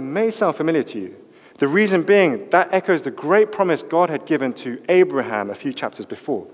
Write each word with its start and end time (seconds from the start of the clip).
may 0.00 0.30
sound 0.30 0.56
familiar 0.56 0.82
to 0.84 0.98
you. 0.98 1.16
The 1.58 1.68
reason 1.68 2.02
being, 2.02 2.48
that 2.50 2.72
echoes 2.72 3.02
the 3.02 3.10
great 3.10 3.52
promise 3.52 3.82
God 3.82 4.08
had 4.08 4.24
given 4.24 4.52
to 4.54 4.82
Abraham 4.88 5.50
a 5.50 5.54
few 5.54 5.72
chapters 5.72 6.06
before. 6.06 6.46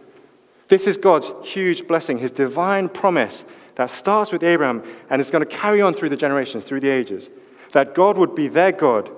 This 0.69 0.87
is 0.87 0.96
God's 0.96 1.33
huge 1.43 1.87
blessing, 1.87 2.19
his 2.19 2.32
divine 2.32 2.88
promise 2.88 3.45
that 3.77 3.90
starts 3.90 4.32
with 4.32 4.43
Abraham 4.43 4.82
and 5.09 5.21
is 5.21 5.30
going 5.30 5.46
to 5.46 5.56
carry 5.56 5.80
on 5.80 5.95
through 5.95 6.09
the 6.09 6.17
generations, 6.17 6.64
through 6.64 6.80
the 6.80 6.88
ages. 6.88 7.30
That 7.72 7.95
God 7.95 8.19
would 8.19 8.35
be 8.35 8.48
their 8.48 8.72
God 8.72 9.11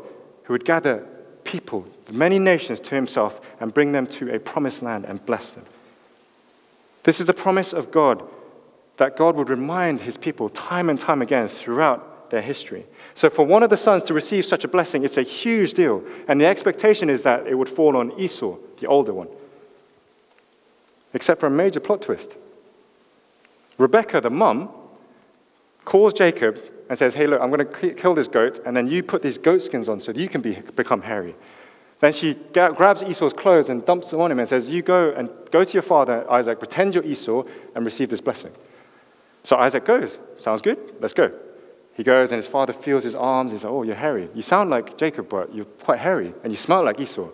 who 0.45 0.53
would 0.53 0.65
gather 0.65 1.07
people, 1.45 1.87
many 2.13 2.39
nations, 2.39 2.81
to 2.81 2.95
himself 2.95 3.41
and 3.61 3.73
bring 3.73 3.93
them 3.93 4.07
to 4.07 4.35
a 4.35 4.39
promised 4.39 4.83
land 4.83 5.07
and 5.07 5.25
bless 5.25 5.53
them. 5.53 5.65
This 7.05 7.21
is 7.21 7.27
the 7.27 7.33
promise 7.33 7.73
of 7.73 7.91
God 7.91 8.23
that 8.99 9.17
God 9.17 9.37
would 9.37 9.49
remind 9.49 10.01
his 10.01 10.19
people 10.19 10.49
time 10.51 10.91
and 10.91 11.01
time 11.01 11.23
again 11.23 11.49
throughout 11.49 12.18
their 12.31 12.43
history. 12.43 12.87
So, 13.15 13.31
for 13.31 13.45
one 13.45 13.63
of 13.63 13.71
the 13.71 13.77
sons 13.77 14.03
to 14.05 14.15
receive 14.15 14.45
such 14.45 14.65
a 14.65 14.69
blessing, 14.69 15.05
it's 15.05 15.17
a 15.17 15.23
huge 15.23 15.75
deal. 15.75 16.03
And 16.29 16.41
the 16.41 16.46
expectation 16.46 17.11
is 17.11 17.23
that 17.23 17.46
it 17.46 17.55
would 17.55 17.69
fall 17.69 17.96
on 17.96 18.13
Esau, 18.19 18.57
the 18.81 18.86
older 18.86 19.13
one. 19.13 19.29
Except 21.14 21.41
for 21.41 21.46
a 21.46 21.50
major 21.50 21.81
plot 21.81 22.03
twist. 22.03 22.35
Rebecca, 23.79 24.21
the 24.21 24.31
mum, 24.31 24.69
calls 25.85 26.13
Jacob 26.13 26.61
and 26.89 26.99
says, 26.99 27.14
Hey, 27.14 27.27
look, 27.27 27.41
I'm 27.41 27.50
going 27.50 27.67
to 27.67 27.95
kill 27.95 28.14
this 28.14 28.29
goat, 28.29 28.61
and 28.67 28.77
then 28.77 28.89
you 28.89 29.03
put 29.03 29.22
these 29.22 29.39
goat 29.39 29.63
skins 29.63 29.89
on 29.89 30.00
so 30.00 30.13
that 30.13 30.21
you 30.21 30.29
can 30.29 30.41
be, 30.41 30.61
become 30.77 31.03
hairy. 31.03 31.35
Then 32.00 32.12
she 32.12 32.34
grabs 32.53 33.03
Esau's 33.03 33.33
clothes 33.33 33.69
and 33.69 33.84
dumps 33.84 34.11
them 34.11 34.20
on 34.20 34.31
him 34.31 34.39
and 34.39 34.48
says, 34.48 34.69
You 34.69 34.83
go 34.83 35.11
and 35.11 35.31
go 35.50 35.64
to 35.64 35.72
your 35.72 35.83
father, 35.83 36.31
Isaac, 36.31 36.58
pretend 36.58 36.95
you're 36.95 37.05
Esau, 37.05 37.45
and 37.75 37.84
receive 37.84 38.11
this 38.11 38.20
blessing. 38.20 38.53
So 39.42 39.56
Isaac 39.56 39.84
goes. 39.84 40.19
Sounds 40.39 40.62
good? 40.62 40.78
Let's 41.00 41.14
go. 41.14 41.33
He 41.98 42.05
goes, 42.05 42.30
and 42.30 42.36
his 42.36 42.47
father 42.47 42.72
feels 42.72 43.02
his 43.02 43.16
arms. 43.16 43.50
He's 43.50 43.64
like, 43.64 43.72
Oh, 43.72 43.83
you're 43.83 43.97
hairy. 43.97 44.28
You 44.33 44.41
sound 44.41 44.70
like 44.70 44.97
Jacob, 44.97 45.28
but 45.28 45.52
you're 45.52 45.64
quite 45.64 45.98
hairy, 45.98 46.33
and 46.44 46.52
you 46.52 46.56
smell 46.56 46.84
like 46.84 47.00
Esau. 47.00 47.28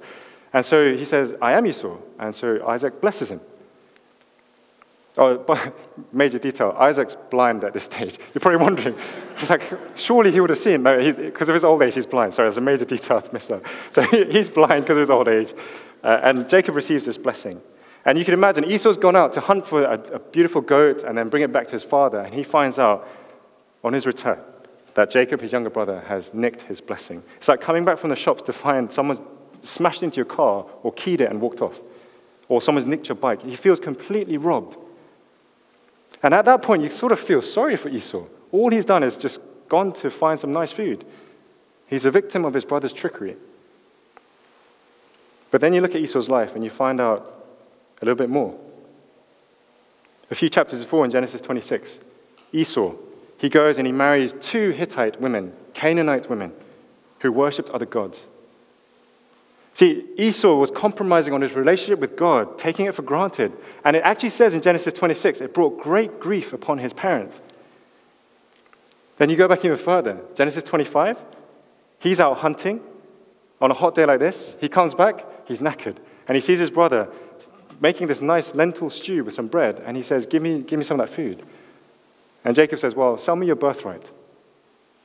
And 0.55 0.65
so 0.65 0.97
he 0.97 1.05
says, 1.05 1.35
I 1.43 1.53
am 1.53 1.67
Esau. 1.67 1.99
And 2.19 2.35
so 2.35 2.67
Isaac 2.67 2.99
blesses 2.99 3.29
him. 3.29 3.43
Oh, 5.19 5.37
but 5.47 5.77
major 6.15 6.39
detail 6.39 6.75
Isaac's 6.79 7.15
blind 7.31 7.63
at 7.63 7.75
this 7.75 7.85
stage. 7.93 8.19
You're 8.33 8.41
probably 8.41 8.57
wondering. 8.57 8.97
Like, 9.51 9.71
surely 9.97 10.33
he 10.33 10.41
would 10.41 10.49
have 10.49 10.59
seen. 10.59 10.83
No, 10.83 10.97
because 11.13 11.51
of 11.51 11.55
his 11.55 11.65
old 11.65 11.83
age, 11.83 11.93
he's 11.93 12.07
blind. 12.07 12.33
Sorry, 12.33 12.47
there's 12.47 12.57
a 12.57 12.63
major 12.63 12.87
detail 12.87 13.19
I've 13.19 13.33
missed 13.35 13.53
out. 13.53 13.67
So 13.91 14.01
he's 14.01 14.49
blind 14.49 14.85
because 14.85 14.97
of 14.97 15.03
his 15.03 15.11
old 15.11 15.29
age. 15.29 15.53
Uh, 16.03 16.21
and 16.23 16.49
Jacob 16.49 16.75
receives 16.75 17.05
this 17.05 17.19
blessing. 17.19 17.61
And 18.07 18.17
you 18.17 18.25
can 18.25 18.33
imagine 18.33 18.65
Esau's 18.65 18.97
gone 18.97 19.15
out 19.15 19.35
to 19.35 19.41
hunt 19.41 19.67
for 19.67 19.85
a, 19.85 19.99
a 20.15 20.19
beautiful 20.21 20.63
goat 20.63 21.03
and 21.03 21.19
then 21.19 21.29
bring 21.29 21.43
it 21.43 21.53
back 21.53 21.67
to 21.67 21.73
his 21.73 21.83
father. 21.83 22.21
And 22.21 22.33
he 22.33 22.45
finds 22.45 22.79
out 22.79 23.07
on 23.83 23.93
his 23.93 24.07
return 24.07 24.39
that 24.95 25.11
Jacob, 25.11 25.41
his 25.41 25.53
younger 25.53 25.71
brother, 25.71 26.01
has 26.07 26.33
nicked 26.33 26.63
his 26.63 26.81
blessing. 26.81 27.23
It's 27.37 27.49
like 27.49 27.61
coming 27.61 27.85
back 27.85 27.99
from 27.99 28.11
the 28.11 28.17
shops 28.17 28.43
to 28.45 28.53
find 28.53 28.93
someone's 28.93 29.21
smashed 29.63 30.03
into 30.03 30.17
your 30.17 30.25
car 30.25 30.67
or 30.83 30.93
keyed 30.93 31.21
it 31.21 31.31
and 31.31 31.41
walked 31.41 31.61
off, 31.61 31.81
or 32.49 32.63
someone's 32.63 32.87
nicked 32.87 33.09
your 33.09 33.17
bike. 33.17 33.43
He 33.43 33.57
feels 33.57 33.81
completely 33.81 34.37
robbed. 34.37 34.77
And 36.23 36.33
at 36.33 36.45
that 36.45 36.63
point, 36.63 36.83
you 36.83 36.91
sort 36.91 37.13
of 37.13 37.21
feel 37.21 37.43
sorry 37.43 37.77
for 37.77 37.89
Esau. 37.89 38.25
All 38.53 38.71
he's 38.71 38.85
done 38.85 39.03
is 39.03 39.17
just 39.17 39.41
gone 39.69 39.93
to 39.95 40.11
find 40.11 40.39
some 40.39 40.53
nice 40.53 40.73
food. 40.73 41.05
He's 41.87 42.05
a 42.05 42.11
victim 42.11 42.45
of 42.45 42.55
his 42.55 42.65
brother's 42.65 42.93
trickery. 42.93 43.37
But 45.51 45.61
then 45.61 45.73
you 45.73 45.81
look 45.81 45.95
at 45.95 46.01
Esau's 46.01 46.29
life 46.29 46.55
and 46.55 46.65
you 46.65 46.71
find 46.71 47.01
out 47.01 47.47
a 48.01 48.05
little 48.05 48.17
bit 48.17 48.31
more. 48.31 48.59
A 50.31 50.35
few 50.35 50.49
chapters 50.49 50.79
before 50.81 51.05
in 51.05 51.11
Genesis 51.11 51.41
26, 51.41 51.99
Esau, 52.53 52.93
he 53.39 53.49
goes 53.49 53.79
and 53.79 53.87
he 53.87 53.93
marries 53.93 54.35
two 54.41 54.71
Hittite 54.71 55.21
women, 55.21 55.53
Canaanite 55.75 56.31
women, 56.31 56.53
who 57.21 57.33
worshipped 57.33 57.71
other 57.71 57.87
gods. 57.87 58.27
See, 59.75 60.05
Esau 60.17 60.55
was 60.55 60.71
compromising 60.71 61.35
on 61.35 61.41
his 61.41 61.55
relationship 61.55 61.99
with 61.99 62.17
God, 62.17 62.59
taking 62.59 62.87
it 62.87 62.95
for 62.95 63.03
granted. 63.03 63.53
And 63.85 63.97
it 63.97 64.05
actually 64.05 64.31
says 64.31 64.55
in 64.55 64.63
Genesis 64.63 64.95
26, 64.95 65.41
it 65.41 65.53
brought 65.53 65.83
great 65.83 66.21
grief 66.21 66.53
upon 66.53 66.79
his 66.79 66.93
parents. 66.93 67.41
Then 69.17 69.31
you 69.31 69.37
go 69.37 69.49
back 69.49 69.65
even 69.65 69.77
further. 69.77 70.21
Genesis 70.37 70.63
25, 70.63 71.19
he's 71.99 72.21
out 72.21 72.39
hunting 72.39 72.81
on 73.61 73.71
a 73.71 73.75
hot 73.75 73.97
day 73.97 74.05
like 74.07 74.21
this. 74.21 74.55
He 74.61 74.69
comes 74.69 74.95
back, 74.95 75.25
he's 75.47 75.59
knackered. 75.59 75.97
And 76.29 76.37
he 76.37 76.41
sees 76.41 76.61
his 76.61 76.71
brother 76.71 77.09
making 77.81 78.07
this 78.07 78.21
nice 78.21 78.55
lentil 78.55 78.91
stew 78.91 79.25
with 79.25 79.35
some 79.35 79.49
bread. 79.49 79.83
And 79.85 79.97
he 79.97 80.03
says, 80.05 80.27
Give 80.27 80.43
me, 80.43 80.63
give 80.63 80.79
me 80.79 80.85
some 80.85 81.01
of 81.01 81.09
that 81.09 81.15
food. 81.15 81.45
And 82.45 82.55
Jacob 82.55 82.79
says, 82.79 82.95
Well, 82.95 83.19
sell 83.19 83.37
me 83.37 83.47
your 83.47 83.57
birthright. 83.57 84.11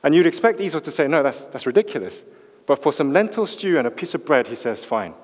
And 0.02 0.14
you'd 0.14 0.26
expect 0.26 0.60
Esau 0.60 0.80
to 0.80 0.90
say, 0.90 1.08
No, 1.08 1.22
that's, 1.22 1.46
that's 1.48 1.66
ridiculous. 1.66 2.22
But 2.66 2.82
for 2.82 2.92
some 2.92 3.12
lentil 3.12 3.46
stew 3.46 3.78
and 3.78 3.86
a 3.86 3.90
piece 3.90 4.14
of 4.14 4.24
bread, 4.24 4.46
he 4.46 4.54
says, 4.54 4.84
Fine, 4.84 5.14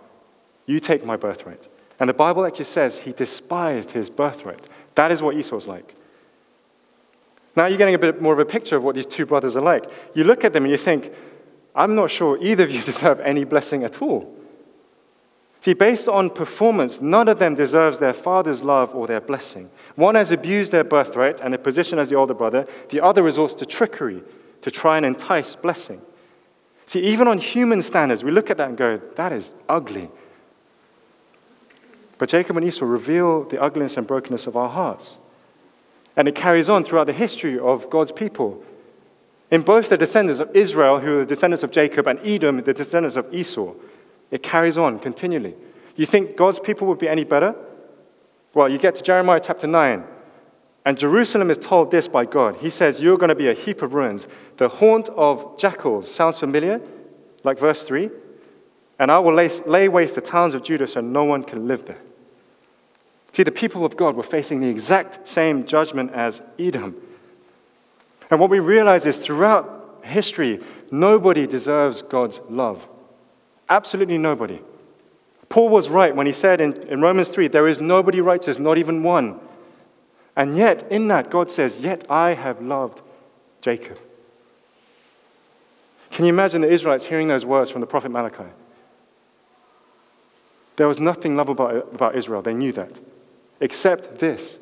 you 0.66 0.81
take 0.81 1.05
my 1.05 1.16
birthright. 1.16 1.69
And 1.99 2.09
the 2.09 2.15
Bible 2.15 2.44
actually 2.44 2.66
says 2.66 2.99
he 2.99 3.12
despised 3.12 3.93
his 3.93 4.10
birthright. 4.10 4.66
That 4.97 5.12
is 5.12 5.22
what 5.22 5.37
Esau's 5.37 5.66
like. 5.66 5.94
Now 7.55 7.66
you're 7.66 7.78
getting 7.78 7.94
a 7.94 7.99
bit 7.99 8.21
more 8.21 8.34
of 8.34 8.38
a 8.38 8.44
picture 8.44 8.76
of 8.76 8.82
what 8.82 8.94
these 8.94 9.06
two 9.06 9.25
brothers 9.25 9.56
are 9.56 9.62
like. 9.62 9.84
You 10.15 10.25
look 10.25 10.44
at 10.44 10.53
them 10.53 10.65
and 10.65 10.71
you 10.71 10.76
think, 10.76 11.12
I'm 11.75 11.94
not 11.94 12.10
sure 12.10 12.38
either 12.43 12.65
of 12.65 12.71
you 12.71 12.82
deserve 12.93 13.21
any 13.21 13.44
blessing 13.44 13.84
at 13.84 14.03
all. 14.03 14.34
See, 15.66 15.75
based 15.75 16.06
on 16.09 16.31
performance, 16.31 17.00
none 17.00 17.27
of 17.27 17.41
them 17.41 17.56
deserves 17.56 17.99
their 17.99 18.12
father's 18.12 18.62
love 18.62 18.94
or 18.94 19.09
their 19.09 19.21
blessing. 19.21 19.69
One 19.97 20.15
has 20.15 20.31
abused 20.31 20.71
their 20.71 20.84
birthright 20.84 21.41
and 21.41 21.53
their 21.53 21.59
position 21.59 21.99
as 21.99 22.09
the 22.09 22.15
older 22.15 22.34
brother, 22.34 22.69
the 22.91 23.00
other 23.00 23.21
resorts 23.21 23.53
to 23.54 23.66
trickery 23.66 24.22
to 24.62 24.71
try 24.71 24.97
and 24.97 25.05
entice 25.05 25.56
blessing. 25.56 26.00
See, 26.87 27.00
even 27.00 27.26
on 27.26 27.38
human 27.38 27.82
standards, 27.82 28.22
we 28.22 28.31
look 28.31 28.49
at 28.49 28.59
that 28.59 28.69
and 28.69 28.78
go, 28.78 29.00
that 29.16 29.32
is 29.32 29.53
ugly. 29.69 30.09
But 32.19 32.28
Jacob 32.28 32.56
and 32.56 32.65
Esau 32.65 32.87
reveal 32.87 33.43
the 33.43 33.60
ugliness 33.60 33.97
and 33.97 34.06
brokenness 34.06 34.47
of 34.47 34.56
our 34.56 34.69
hearts. 34.69 35.16
And 36.16 36.28
it 36.28 36.37
carries 36.37 36.71
on 36.71 36.84
throughout 36.84 37.09
the 37.09 37.12
history 37.12 37.59
of 37.59 37.91
God's 37.91 38.12
people. 38.12 38.62
In 39.50 39.62
both 39.62 39.88
the 39.88 39.99
descendants 39.99 40.38
of 40.38 40.55
Israel, 40.55 41.00
who 41.00 41.16
are 41.16 41.25
the 41.25 41.34
descendants 41.34 41.65
of 41.65 41.72
Jacob, 41.72 42.06
and 42.06 42.21
Edom, 42.21 42.62
the 42.62 42.72
descendants 42.72 43.16
of 43.16 43.34
Esau, 43.34 43.75
it 44.31 44.42
carries 44.42 44.76
on 44.76 44.98
continually. 44.98 45.54
You 45.97 46.06
think 46.06 46.37
God's 46.37 46.59
people 46.59 46.87
would 46.88 46.98
be 46.98 47.09
any 47.09 47.25
better? 47.25 47.54
Well, 48.54 48.69
you 48.69 48.78
get 48.78 48.94
to 48.97 49.03
Jeremiah 49.03 49.41
chapter 49.42 49.66
9, 49.66 50.04
and 50.84 50.98
Jerusalem 50.98 51.50
is 51.50 51.59
told 51.59 51.91
this 51.91 52.09
by 52.09 52.25
God. 52.25 52.56
He 52.56 52.70
says, 52.70 53.00
You're 53.00 53.19
going 53.19 53.28
to 53.28 53.34
be 53.34 53.48
a 53.48 53.54
heap 53.54 53.82
of 53.82 53.94
ruins, 53.94 54.26
the 54.56 54.69
haunt 54.69 55.09
of 55.10 55.59
jackals. 55.59 56.10
Sounds 56.10 56.38
familiar? 56.38 56.81
Like 57.44 57.59
verse 57.59 57.82
3. 57.82 58.10
And 58.98 59.10
I 59.10 59.19
will 59.19 59.34
lay, 59.34 59.48
lay 59.66 59.88
waste 59.88 60.14
the 60.14 60.20
towns 60.20 60.54
of 60.54 60.62
Judah 60.62 60.87
so 60.87 61.00
no 61.00 61.25
one 61.25 61.43
can 61.43 61.69
live 61.69 61.87
there. 61.87 61.98
See, 63.32 63.43
the 63.43 63.53
people 63.53 63.84
of 63.84 63.97
God 63.97 64.16
were 64.16 64.22
facing 64.22 64.60
the 64.60 64.69
exact 64.69 65.28
same 65.28 65.66
judgment 65.66 66.12
as 66.14 66.41
Edom. 66.58 66.97
And 68.31 68.41
what 68.41 68.48
we 68.48 68.60
realize 68.60 69.04
is 69.04 69.19
throughout 69.19 70.00
history, 70.03 70.60
nobody 70.91 71.47
deserves 71.47 72.00
God's 72.00 72.41
love. 72.48 72.88
Absolutely 73.69 74.19
nobody. 74.19 74.60
Paul 75.49 75.69
was 75.69 75.88
right 75.88 76.15
when 76.15 76.27
he 76.27 76.32
said 76.32 76.60
in, 76.60 76.75
in 76.88 77.00
Romans 77.00 77.28
3 77.28 77.49
there 77.49 77.69
is 77.69 77.81
nobody 77.81 78.21
righteous, 78.21 78.59
not 78.59 78.78
even 78.78 79.03
one. 79.03 79.41
And 80.34 80.56
yet, 80.56 80.87
in 80.91 81.09
that, 81.09 81.31
God 81.31 81.50
says, 81.50 81.81
Yet 81.81 82.05
I 82.10 82.34
have 82.34 82.60
loved 82.60 83.00
Jacob. 83.62 83.99
Can 86.10 86.25
you 86.25 86.28
imagine 86.28 86.60
the 86.60 86.71
Israelites 86.71 87.05
hearing 87.05 87.28
those 87.28 87.44
words 87.44 87.71
from 87.71 87.81
the 87.81 87.87
prophet 87.87 88.10
Malachi? 88.10 88.44
There 90.76 90.87
was 90.87 91.00
nothing 91.00 91.37
lovable 91.37 91.66
about, 91.66 91.94
about 91.94 92.16
Israel. 92.16 92.43
They 92.43 92.55
knew 92.55 92.72
that. 92.72 93.00
Except 93.60 94.19
this. 94.19 94.59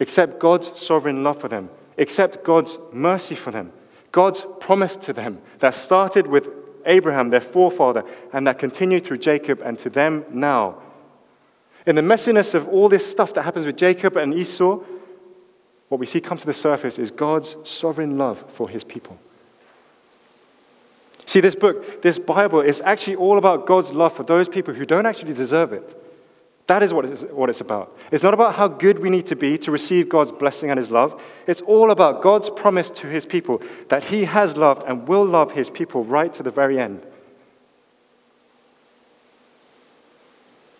Except 0.00 0.40
God's 0.40 0.72
sovereign 0.80 1.22
love 1.22 1.40
for 1.40 1.48
them. 1.48 1.70
Except 1.96 2.42
God's 2.42 2.78
mercy 2.92 3.36
for 3.36 3.52
them. 3.52 3.72
God's 4.10 4.44
promise 4.60 4.96
to 4.96 5.12
them 5.12 5.40
that 5.60 5.74
started 5.74 6.26
with 6.26 6.48
Abraham, 6.86 7.30
their 7.30 7.40
forefather, 7.40 8.04
and 8.32 8.46
that 8.46 8.58
continued 8.58 9.04
through 9.04 9.18
Jacob 9.18 9.60
and 9.62 9.78
to 9.78 9.90
them 9.90 10.24
now. 10.30 10.80
In 11.86 11.96
the 11.96 12.02
messiness 12.02 12.54
of 12.54 12.68
all 12.68 12.88
this 12.88 13.08
stuff 13.08 13.34
that 13.34 13.42
happens 13.42 13.66
with 13.66 13.76
Jacob 13.76 14.16
and 14.16 14.32
Esau, 14.32 14.80
what 15.88 15.98
we 15.98 16.06
see 16.06 16.20
come 16.20 16.38
to 16.38 16.46
the 16.46 16.54
surface 16.54 16.98
is 16.98 17.10
God's 17.10 17.56
sovereign 17.64 18.16
love 18.16 18.44
for 18.52 18.68
his 18.68 18.84
people. 18.84 19.18
See, 21.26 21.40
this 21.40 21.54
book, 21.54 22.02
this 22.02 22.18
Bible, 22.18 22.60
is 22.60 22.80
actually 22.80 23.16
all 23.16 23.38
about 23.38 23.66
God's 23.66 23.90
love 23.90 24.12
for 24.12 24.22
those 24.22 24.48
people 24.48 24.74
who 24.74 24.84
don't 24.84 25.06
actually 25.06 25.34
deserve 25.34 25.72
it. 25.72 26.01
That 26.68 26.82
is 26.82 26.92
what 26.92 27.04
it's, 27.04 27.22
what 27.22 27.50
it's 27.50 27.60
about. 27.60 27.98
It's 28.10 28.22
not 28.22 28.34
about 28.34 28.54
how 28.54 28.68
good 28.68 29.00
we 29.00 29.10
need 29.10 29.26
to 29.26 29.36
be 29.36 29.58
to 29.58 29.70
receive 29.70 30.08
God's 30.08 30.30
blessing 30.30 30.70
and 30.70 30.78
His 30.78 30.90
love. 30.90 31.20
It's 31.46 31.60
all 31.62 31.90
about 31.90 32.22
God's 32.22 32.50
promise 32.50 32.88
to 32.90 33.08
His 33.08 33.26
people 33.26 33.62
that 33.88 34.04
He 34.04 34.24
has 34.24 34.56
loved 34.56 34.84
and 34.86 35.08
will 35.08 35.24
love 35.24 35.52
His 35.52 35.70
people 35.70 36.04
right 36.04 36.32
to 36.34 36.42
the 36.42 36.50
very 36.50 36.78
end. 36.78 37.04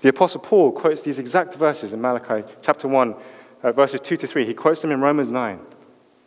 The 0.02 0.08
Apostle 0.08 0.40
Paul 0.40 0.72
quotes 0.72 1.02
these 1.02 1.18
exact 1.18 1.54
verses 1.54 1.92
in 1.92 2.00
Malachi 2.00 2.48
chapter 2.60 2.88
1, 2.88 3.14
uh, 3.62 3.72
verses 3.72 4.00
2 4.00 4.16
to 4.18 4.26
3. 4.26 4.46
He 4.46 4.54
quotes 4.54 4.82
them 4.82 4.90
in 4.90 5.00
Romans 5.00 5.28
9. 5.28 5.60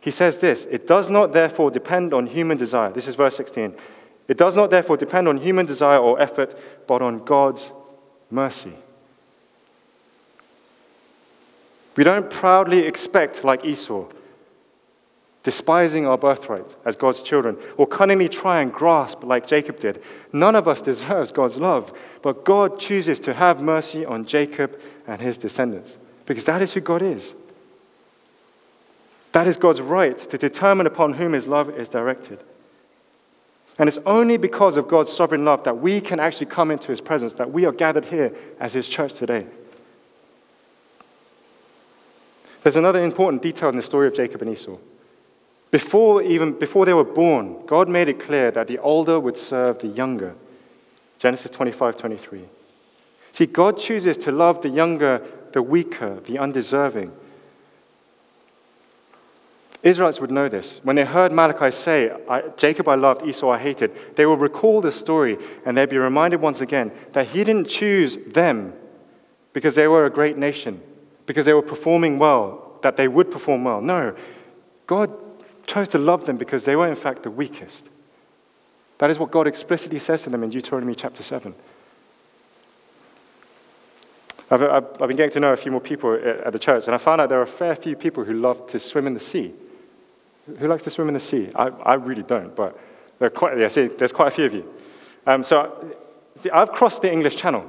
he 0.00 0.10
says 0.10 0.38
this 0.38 0.66
It 0.70 0.86
does 0.86 1.08
not 1.08 1.32
therefore 1.32 1.70
depend 1.70 2.12
on 2.12 2.26
human 2.26 2.58
desire. 2.58 2.92
This 2.92 3.08
is 3.08 3.14
verse 3.14 3.36
16. 3.36 3.74
It 4.28 4.38
does 4.38 4.56
not 4.56 4.70
therefore 4.70 4.96
depend 4.96 5.28
on 5.28 5.38
human 5.38 5.66
desire 5.66 5.98
or 5.98 6.20
effort, 6.20 6.58
but 6.86 7.00
on 7.00 7.24
God's 7.24 7.70
mercy. 8.30 8.74
We 11.96 12.04
don't 12.04 12.30
proudly 12.30 12.80
expect, 12.80 13.42
like 13.42 13.64
Esau, 13.64 14.06
despising 15.42 16.06
our 16.06 16.18
birthright 16.18 16.74
as 16.84 16.96
God's 16.96 17.22
children, 17.22 17.56
or 17.76 17.86
cunningly 17.86 18.28
try 18.28 18.60
and 18.60 18.72
grasp 18.72 19.22
like 19.22 19.46
Jacob 19.46 19.78
did. 19.78 20.02
None 20.32 20.56
of 20.56 20.68
us 20.68 20.82
deserves 20.82 21.30
God's 21.32 21.56
love, 21.56 21.92
but 22.20 22.44
God 22.44 22.78
chooses 22.78 23.20
to 23.20 23.32
have 23.32 23.62
mercy 23.62 24.04
on 24.04 24.26
Jacob 24.26 24.78
and 25.06 25.20
his 25.20 25.38
descendants, 25.38 25.96
because 26.26 26.44
that 26.44 26.62
is 26.62 26.72
who 26.72 26.80
God 26.80 27.00
is. 27.00 27.32
That 29.32 29.46
is 29.46 29.56
God's 29.56 29.80
right 29.80 30.18
to 30.18 30.38
determine 30.38 30.86
upon 30.86 31.14
whom 31.14 31.32
his 31.32 31.46
love 31.46 31.70
is 31.78 31.88
directed. 31.88 32.42
And 33.78 33.88
it's 33.88 33.98
only 34.06 34.38
because 34.38 34.76
of 34.76 34.88
God's 34.88 35.12
sovereign 35.12 35.44
love 35.44 35.64
that 35.64 35.78
we 35.78 36.00
can 36.00 36.18
actually 36.18 36.46
come 36.46 36.70
into 36.70 36.88
his 36.88 37.00
presence, 37.00 37.34
that 37.34 37.52
we 37.52 37.66
are 37.66 37.72
gathered 37.72 38.06
here 38.06 38.34
as 38.58 38.72
his 38.72 38.88
church 38.88 39.12
today. 39.12 39.46
There's 42.66 42.74
another 42.74 43.04
important 43.04 43.42
detail 43.42 43.68
in 43.68 43.76
the 43.76 43.82
story 43.82 44.08
of 44.08 44.14
Jacob 44.14 44.42
and 44.42 44.50
Esau. 44.50 44.76
Before, 45.70 46.20
even 46.20 46.50
before 46.50 46.84
they 46.84 46.94
were 46.94 47.04
born, 47.04 47.64
God 47.64 47.88
made 47.88 48.08
it 48.08 48.18
clear 48.18 48.50
that 48.50 48.66
the 48.66 48.78
older 48.78 49.20
would 49.20 49.38
serve 49.38 49.78
the 49.78 49.86
younger. 49.86 50.34
Genesis 51.20 51.52
25 51.52 51.96
23. 51.96 52.42
See, 53.30 53.46
God 53.46 53.78
chooses 53.78 54.16
to 54.16 54.32
love 54.32 54.62
the 54.62 54.68
younger, 54.68 55.24
the 55.52 55.62
weaker, 55.62 56.18
the 56.26 56.40
undeserving. 56.40 57.12
Israelites 59.84 60.20
would 60.20 60.32
know 60.32 60.48
this. 60.48 60.80
When 60.82 60.96
they 60.96 61.04
heard 61.04 61.30
Malachi 61.30 61.70
say, 61.70 62.10
Jacob 62.56 62.88
I 62.88 62.96
loved, 62.96 63.24
Esau 63.24 63.48
I 63.48 63.58
hated, 63.60 64.16
they 64.16 64.26
will 64.26 64.38
recall 64.38 64.80
the 64.80 64.90
story 64.90 65.38
and 65.64 65.78
they'd 65.78 65.88
be 65.88 65.98
reminded 65.98 66.40
once 66.40 66.60
again 66.60 66.90
that 67.12 67.28
he 67.28 67.44
didn't 67.44 67.68
choose 67.68 68.18
them 68.26 68.72
because 69.52 69.76
they 69.76 69.86
were 69.86 70.04
a 70.04 70.10
great 70.10 70.36
nation, 70.36 70.82
because 71.26 71.44
they 71.44 71.52
were 71.52 71.62
performing 71.62 72.18
well, 72.18 72.78
that 72.82 72.96
they 72.96 73.08
would 73.08 73.30
perform 73.30 73.64
well. 73.64 73.80
No, 73.80 74.16
God 74.86 75.12
chose 75.66 75.88
to 75.88 75.98
love 75.98 76.26
them 76.26 76.36
because 76.36 76.64
they 76.64 76.76
were, 76.76 76.88
in 76.88 76.94
fact, 76.94 77.22
the 77.22 77.30
weakest. 77.30 77.86
That 78.98 79.10
is 79.10 79.18
what 79.18 79.30
God 79.30 79.46
explicitly 79.46 79.98
says 79.98 80.22
to 80.22 80.30
them 80.30 80.42
in 80.42 80.50
Deuteronomy 80.50 80.94
chapter 80.94 81.22
7. 81.22 81.54
I've, 84.50 84.62
I've, 84.62 84.84
I've, 85.02 85.08
been 85.08 85.16
getting 85.16 85.32
to 85.32 85.40
know 85.40 85.52
a 85.52 85.56
few 85.56 85.72
more 85.72 85.80
people 85.80 86.14
at 86.14 86.52
the 86.52 86.58
church, 86.58 86.86
and 86.86 86.94
I 86.94 86.98
found 86.98 87.20
out 87.20 87.28
there 87.28 87.40
are 87.40 87.42
a 87.42 87.46
fair 87.46 87.74
few 87.74 87.96
people 87.96 88.24
who 88.24 88.34
love 88.34 88.66
to 88.68 88.78
swim 88.78 89.06
in 89.06 89.14
the 89.14 89.20
sea. 89.20 89.52
Who 90.58 90.68
likes 90.68 90.84
to 90.84 90.90
swim 90.90 91.08
in 91.08 91.14
the 91.14 91.20
sea? 91.20 91.50
I, 91.56 91.66
I 91.66 91.94
really 91.94 92.22
don't, 92.22 92.54
but 92.54 92.78
there 93.18 93.26
are 93.26 93.30
quite, 93.30 93.58
yeah, 93.58 93.68
see, 93.68 93.88
there's 93.88 94.12
quite 94.12 94.28
a 94.28 94.30
few 94.30 94.44
of 94.44 94.54
you. 94.54 94.72
Um, 95.26 95.42
so 95.42 95.96
see, 96.36 96.50
I've 96.50 96.70
crossed 96.70 97.02
the 97.02 97.12
English 97.12 97.36
Channel. 97.36 97.68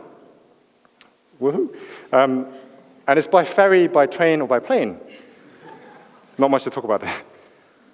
Woohoo! 1.42 1.76
Um, 2.12 2.48
and 3.08 3.18
it's 3.18 3.28
by 3.28 3.44
ferry, 3.44 3.88
by 3.88 4.06
train, 4.06 4.42
or 4.42 4.48
by 4.48 4.60
plane. 4.60 5.00
Not 6.38 6.52
much 6.52 6.64
to 6.64 6.70
talk 6.70 6.84
about 6.84 7.02
there. 7.02 7.16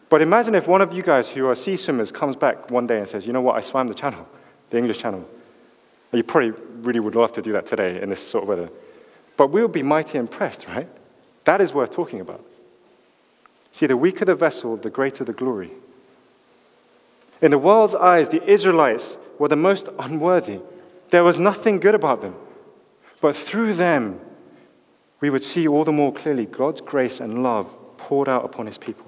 But 0.10 0.21
imagine 0.21 0.54
if 0.54 0.68
one 0.68 0.81
of 0.81 0.94
you 0.94 1.01
guys 1.01 1.27
who 1.27 1.48
are 1.48 1.56
sea 1.56 1.77
swimmers 1.77 2.12
comes 2.12 2.36
back 2.36 2.69
one 2.69 2.86
day 2.86 3.00
and 3.00 3.07
says, 3.07 3.25
You 3.25 3.33
know 3.33 3.42
what, 3.42 3.56
I 3.56 3.62
swam 3.62 3.88
the 3.88 3.95
channel, 3.95 4.27
the 4.69 4.77
English 4.77 5.00
channel. 5.00 5.27
You 6.12 6.24
probably 6.24 6.51
really 6.81 7.00
would 7.00 7.15
love 7.15 7.31
to 7.33 7.42
do 7.42 7.54
that 7.54 7.65
today 7.65 8.00
in 8.00 8.10
this 8.10 8.25
sort 8.25 8.44
of 8.44 8.50
weather. 8.50 8.69
But 9.36 9.48
we 9.48 9.62
would 9.62 9.71
be 9.71 9.81
mighty 9.81 10.19
impressed, 10.19 10.68
right? 10.68 10.88
That 11.45 11.62
is 11.62 11.74
worth 11.74 11.92
talking 11.92 12.21
about. 12.21 12.45
See, 13.71 13.88
the 13.88 13.98
weaker 13.98 14.24
the 14.24 14.36
vessel, 14.36 14.77
the 14.77 14.92
greater 14.92 15.24
the 15.24 15.33
glory. 15.33 15.71
In 17.42 17.50
the 17.50 17.57
world's 17.57 17.95
eyes, 17.95 18.30
the 18.30 18.48
Israelites 18.48 19.18
were 19.39 19.48
the 19.48 19.56
most 19.56 19.89
unworthy. 19.98 20.59
There 21.09 21.24
was 21.24 21.39
nothing 21.39 21.80
good 21.80 21.95
about 21.95 22.21
them. 22.21 22.36
But 23.19 23.36
through 23.36 23.74
them, 23.74 24.19
we 25.23 25.29
would 25.29 25.41
see 25.41 25.69
all 25.69 25.85
the 25.85 25.91
more 25.93 26.11
clearly 26.11 26.45
God's 26.45 26.81
grace 26.81 27.21
and 27.21 27.43
love 27.43 27.73
poured 27.95 28.27
out 28.27 28.43
upon 28.43 28.65
his 28.65 28.77
people. 28.77 29.05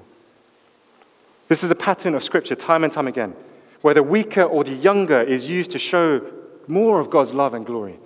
This 1.49 1.61
is 1.61 1.69
a 1.69 1.75
pattern 1.75 2.15
of 2.15 2.23
Scripture 2.23 2.55
time 2.55 2.85
and 2.85 2.93
time 2.93 3.09
again, 3.09 3.35
where 3.81 3.93
the 3.93 4.01
weaker 4.01 4.43
or 4.43 4.63
the 4.63 4.71
younger 4.71 5.19
is 5.19 5.49
used 5.49 5.71
to 5.71 5.77
show 5.77 6.25
more 6.69 7.01
of 7.01 7.09
God's 7.09 7.33
love 7.33 7.53
and 7.53 7.65
glory. 7.65 7.99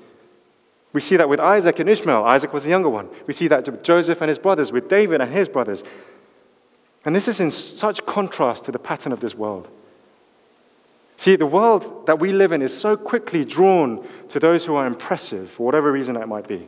We 0.91 1.01
see 1.01 1.17
that 1.17 1.29
with 1.29 1.39
Isaac 1.39 1.77
and 1.77 1.87
Ishmael. 1.87 2.23
Isaac 2.23 2.51
was 2.51 2.63
the 2.63 2.71
younger 2.71 2.89
one. 2.89 3.09
We 3.27 3.33
see 3.35 3.47
that 3.47 3.69
with 3.69 3.83
Joseph 3.83 4.21
and 4.21 4.29
his 4.29 4.39
brothers, 4.39 4.71
with 4.71 4.89
David 4.89 5.21
and 5.21 5.31
his 5.31 5.47
brothers. 5.47 5.83
And 7.05 7.15
this 7.15 7.27
is 7.27 7.39
in 7.39 7.51
such 7.51 8.03
contrast 8.07 8.63
to 8.63 8.71
the 8.71 8.79
pattern 8.79 9.11
of 9.11 9.19
this 9.19 9.35
world. 9.35 9.67
See, 11.17 11.35
the 11.35 11.45
world 11.45 12.07
that 12.07 12.17
we 12.17 12.33
live 12.33 12.53
in 12.53 12.63
is 12.63 12.75
so 12.75 12.97
quickly 12.97 13.45
drawn 13.45 14.03
to 14.29 14.39
those 14.39 14.65
who 14.65 14.73
are 14.73 14.87
impressive, 14.87 15.51
for 15.51 15.63
whatever 15.67 15.91
reason 15.91 16.15
that 16.15 16.27
might 16.27 16.47
be. 16.47 16.67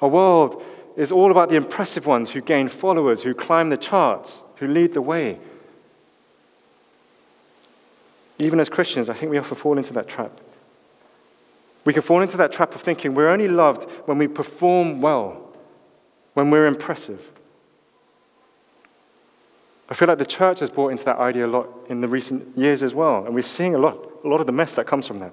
Our 0.00 0.08
world 0.08 0.62
is 0.96 1.12
all 1.12 1.30
about 1.30 1.48
the 1.48 1.56
impressive 1.56 2.06
ones 2.06 2.30
who 2.30 2.40
gain 2.40 2.68
followers, 2.68 3.22
who 3.22 3.34
climb 3.34 3.70
the 3.70 3.76
charts, 3.76 4.40
who 4.56 4.66
lead 4.66 4.94
the 4.94 5.02
way. 5.02 5.38
Even 8.38 8.60
as 8.60 8.68
Christians, 8.68 9.08
I 9.08 9.14
think 9.14 9.30
we 9.30 9.38
often 9.38 9.56
fall 9.56 9.78
into 9.78 9.92
that 9.94 10.08
trap. 10.08 10.32
We 11.84 11.92
can 11.92 12.02
fall 12.02 12.20
into 12.20 12.36
that 12.36 12.52
trap 12.52 12.74
of 12.74 12.80
thinking 12.80 13.14
we're 13.14 13.28
only 13.28 13.48
loved 13.48 13.90
when 14.06 14.18
we 14.18 14.28
perform 14.28 15.00
well, 15.00 15.54
when 16.34 16.50
we're 16.50 16.66
impressive. 16.66 17.20
I 19.88 19.94
feel 19.94 20.06
like 20.06 20.18
the 20.18 20.26
church 20.26 20.60
has 20.60 20.70
bought 20.70 20.88
into 20.88 21.04
that 21.04 21.16
idea 21.16 21.46
a 21.46 21.48
lot 21.48 21.68
in 21.88 22.00
the 22.00 22.08
recent 22.08 22.56
years 22.58 22.82
as 22.82 22.94
well, 22.94 23.24
and 23.24 23.34
we're 23.34 23.42
seeing 23.42 23.74
a 23.74 23.78
lot, 23.78 23.96
a 24.24 24.28
lot 24.28 24.40
of 24.40 24.46
the 24.46 24.52
mess 24.52 24.74
that 24.74 24.86
comes 24.86 25.06
from 25.06 25.18
that. 25.20 25.32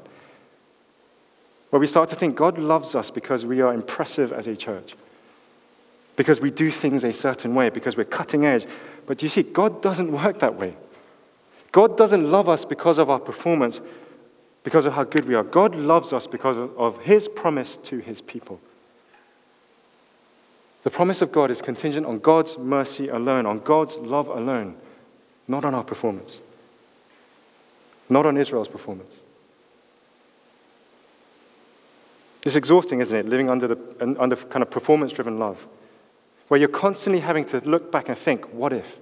Where 1.75 1.81
we 1.81 1.87
start 1.87 2.07
to 2.11 2.15
think 2.15 2.37
God 2.37 2.57
loves 2.57 2.95
us 2.95 3.11
because 3.11 3.45
we 3.45 3.59
are 3.59 3.73
impressive 3.73 4.31
as 4.31 4.47
a 4.47 4.55
church, 4.55 4.95
because 6.15 6.39
we 6.39 6.49
do 6.49 6.71
things 6.71 7.03
a 7.03 7.11
certain 7.11 7.53
way, 7.53 7.67
because 7.67 7.97
we're 7.97 8.05
cutting 8.05 8.45
edge, 8.45 8.65
but 9.05 9.21
you 9.21 9.27
see, 9.27 9.43
God 9.43 9.81
doesn't 9.81 10.09
work 10.09 10.39
that 10.39 10.55
way. 10.55 10.73
God 11.73 11.97
doesn't 11.97 12.31
love 12.31 12.47
us 12.47 12.63
because 12.63 12.97
of 12.97 13.09
our 13.09 13.19
performance, 13.19 13.81
because 14.63 14.85
of 14.85 14.93
how 14.93 15.03
good 15.03 15.27
we 15.27 15.35
are. 15.35 15.43
God 15.43 15.75
loves 15.75 16.13
us 16.13 16.27
because 16.27 16.55
of 16.77 17.01
His 17.01 17.27
promise 17.27 17.75
to 17.83 17.97
His 17.97 18.21
people. 18.21 18.61
The 20.83 20.91
promise 20.91 21.21
of 21.21 21.33
God 21.33 21.51
is 21.51 21.61
contingent 21.61 22.05
on 22.05 22.19
God's 22.19 22.57
mercy 22.57 23.09
alone, 23.09 23.45
on 23.45 23.59
God's 23.59 23.97
love 23.97 24.29
alone, 24.29 24.77
not 25.45 25.65
on 25.65 25.75
our 25.75 25.83
performance, 25.83 26.39
not 28.07 28.25
on 28.25 28.37
Israel's 28.37 28.69
performance. 28.69 29.15
It's 32.45 32.55
exhausting, 32.55 33.01
isn't 33.01 33.17
it, 33.17 33.25
living 33.27 33.49
under, 33.49 33.67
the, 33.67 34.15
under 34.19 34.35
kind 34.35 34.61
of 34.61 34.69
performance 34.69 35.11
driven 35.11 35.39
love 35.39 35.65
where 36.47 36.59
you're 36.59 36.69
constantly 36.69 37.21
having 37.21 37.43
to 37.45 37.59
look 37.61 37.91
back 37.91 38.09
and 38.09 38.17
think, 38.17 38.53
what 38.53 38.71
if? 38.71 38.97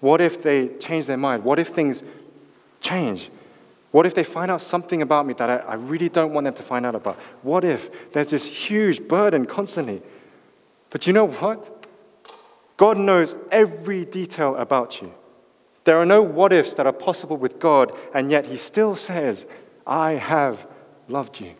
What 0.00 0.20
if 0.20 0.42
they 0.42 0.68
change 0.78 1.06
their 1.06 1.16
mind? 1.16 1.44
What 1.44 1.58
if 1.58 1.68
things 1.68 2.02
change? 2.80 3.30
What 3.90 4.06
if 4.06 4.14
they 4.14 4.24
find 4.24 4.50
out 4.50 4.62
something 4.62 5.02
about 5.02 5.26
me 5.26 5.34
that 5.34 5.50
I, 5.50 5.56
I 5.56 5.74
really 5.74 6.08
don't 6.08 6.32
want 6.32 6.44
them 6.44 6.54
to 6.54 6.62
find 6.62 6.86
out 6.86 6.94
about? 6.94 7.18
What 7.42 7.64
if 7.64 8.12
there's 8.12 8.30
this 8.30 8.44
huge 8.44 9.06
burden 9.08 9.46
constantly? 9.46 10.02
But 10.90 11.06
you 11.06 11.12
know 11.12 11.26
what? 11.26 11.86
God 12.76 12.98
knows 12.98 13.34
every 13.50 14.04
detail 14.04 14.56
about 14.56 15.00
you. 15.00 15.12
There 15.84 15.96
are 15.96 16.06
no 16.06 16.22
what 16.22 16.52
ifs 16.52 16.74
that 16.74 16.86
are 16.86 16.92
possible 16.92 17.36
with 17.36 17.58
God, 17.58 17.92
and 18.14 18.30
yet 18.30 18.46
He 18.46 18.56
still 18.56 18.96
says, 18.96 19.44
I 19.86 20.12
have 20.12 20.66
loved 21.08 21.40
you. 21.40 21.54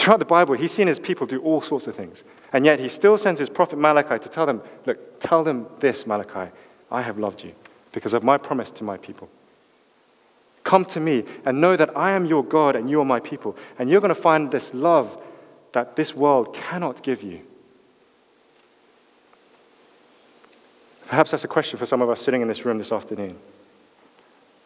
Throughout 0.00 0.18
the 0.18 0.24
Bible, 0.24 0.54
he's 0.54 0.72
seen 0.72 0.86
his 0.86 0.98
people 0.98 1.26
do 1.26 1.42
all 1.42 1.60
sorts 1.60 1.86
of 1.86 1.94
things. 1.94 2.24
And 2.54 2.64
yet 2.64 2.80
he 2.80 2.88
still 2.88 3.18
sends 3.18 3.38
his 3.38 3.50
prophet 3.50 3.78
Malachi 3.78 4.18
to 4.18 4.30
tell 4.30 4.46
them, 4.46 4.62
Look, 4.86 5.20
tell 5.20 5.44
them 5.44 5.66
this, 5.78 6.06
Malachi, 6.06 6.50
I 6.90 7.02
have 7.02 7.18
loved 7.18 7.44
you 7.44 7.52
because 7.92 8.14
of 8.14 8.22
my 8.22 8.38
promise 8.38 8.70
to 8.70 8.84
my 8.84 8.96
people. 8.96 9.28
Come 10.64 10.86
to 10.86 11.00
me 11.00 11.24
and 11.44 11.60
know 11.60 11.76
that 11.76 11.94
I 11.94 12.12
am 12.12 12.24
your 12.24 12.42
God 12.42 12.76
and 12.76 12.88
you 12.88 12.98
are 13.02 13.04
my 13.04 13.20
people. 13.20 13.58
And 13.78 13.90
you're 13.90 14.00
going 14.00 14.08
to 14.08 14.14
find 14.14 14.50
this 14.50 14.72
love 14.72 15.22
that 15.72 15.96
this 15.96 16.14
world 16.14 16.54
cannot 16.54 17.02
give 17.02 17.22
you. 17.22 17.42
Perhaps 21.08 21.32
that's 21.32 21.44
a 21.44 21.48
question 21.48 21.78
for 21.78 21.84
some 21.84 22.00
of 22.00 22.08
us 22.08 22.22
sitting 22.22 22.40
in 22.40 22.48
this 22.48 22.64
room 22.64 22.78
this 22.78 22.90
afternoon. 22.90 23.36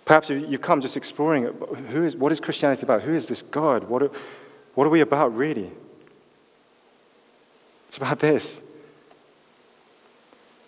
Perhaps 0.05 0.31
you've 0.31 0.62
come 0.62 0.81
just 0.81 0.97
exploring 0.97 1.47
who 1.91 2.05
is, 2.05 2.14
what 2.14 2.31
is 2.31 2.38
Christianity 2.38 2.83
about? 2.83 3.03
Who 3.03 3.14
is 3.14 3.26
this 3.26 3.43
God? 3.43 3.85
What, 3.85 4.14
what 4.75 4.87
are 4.87 4.90
we 4.90 5.00
about, 5.00 5.35
really? 5.37 5.71
It's 7.88 7.97
about 7.97 8.19
this. 8.19 8.61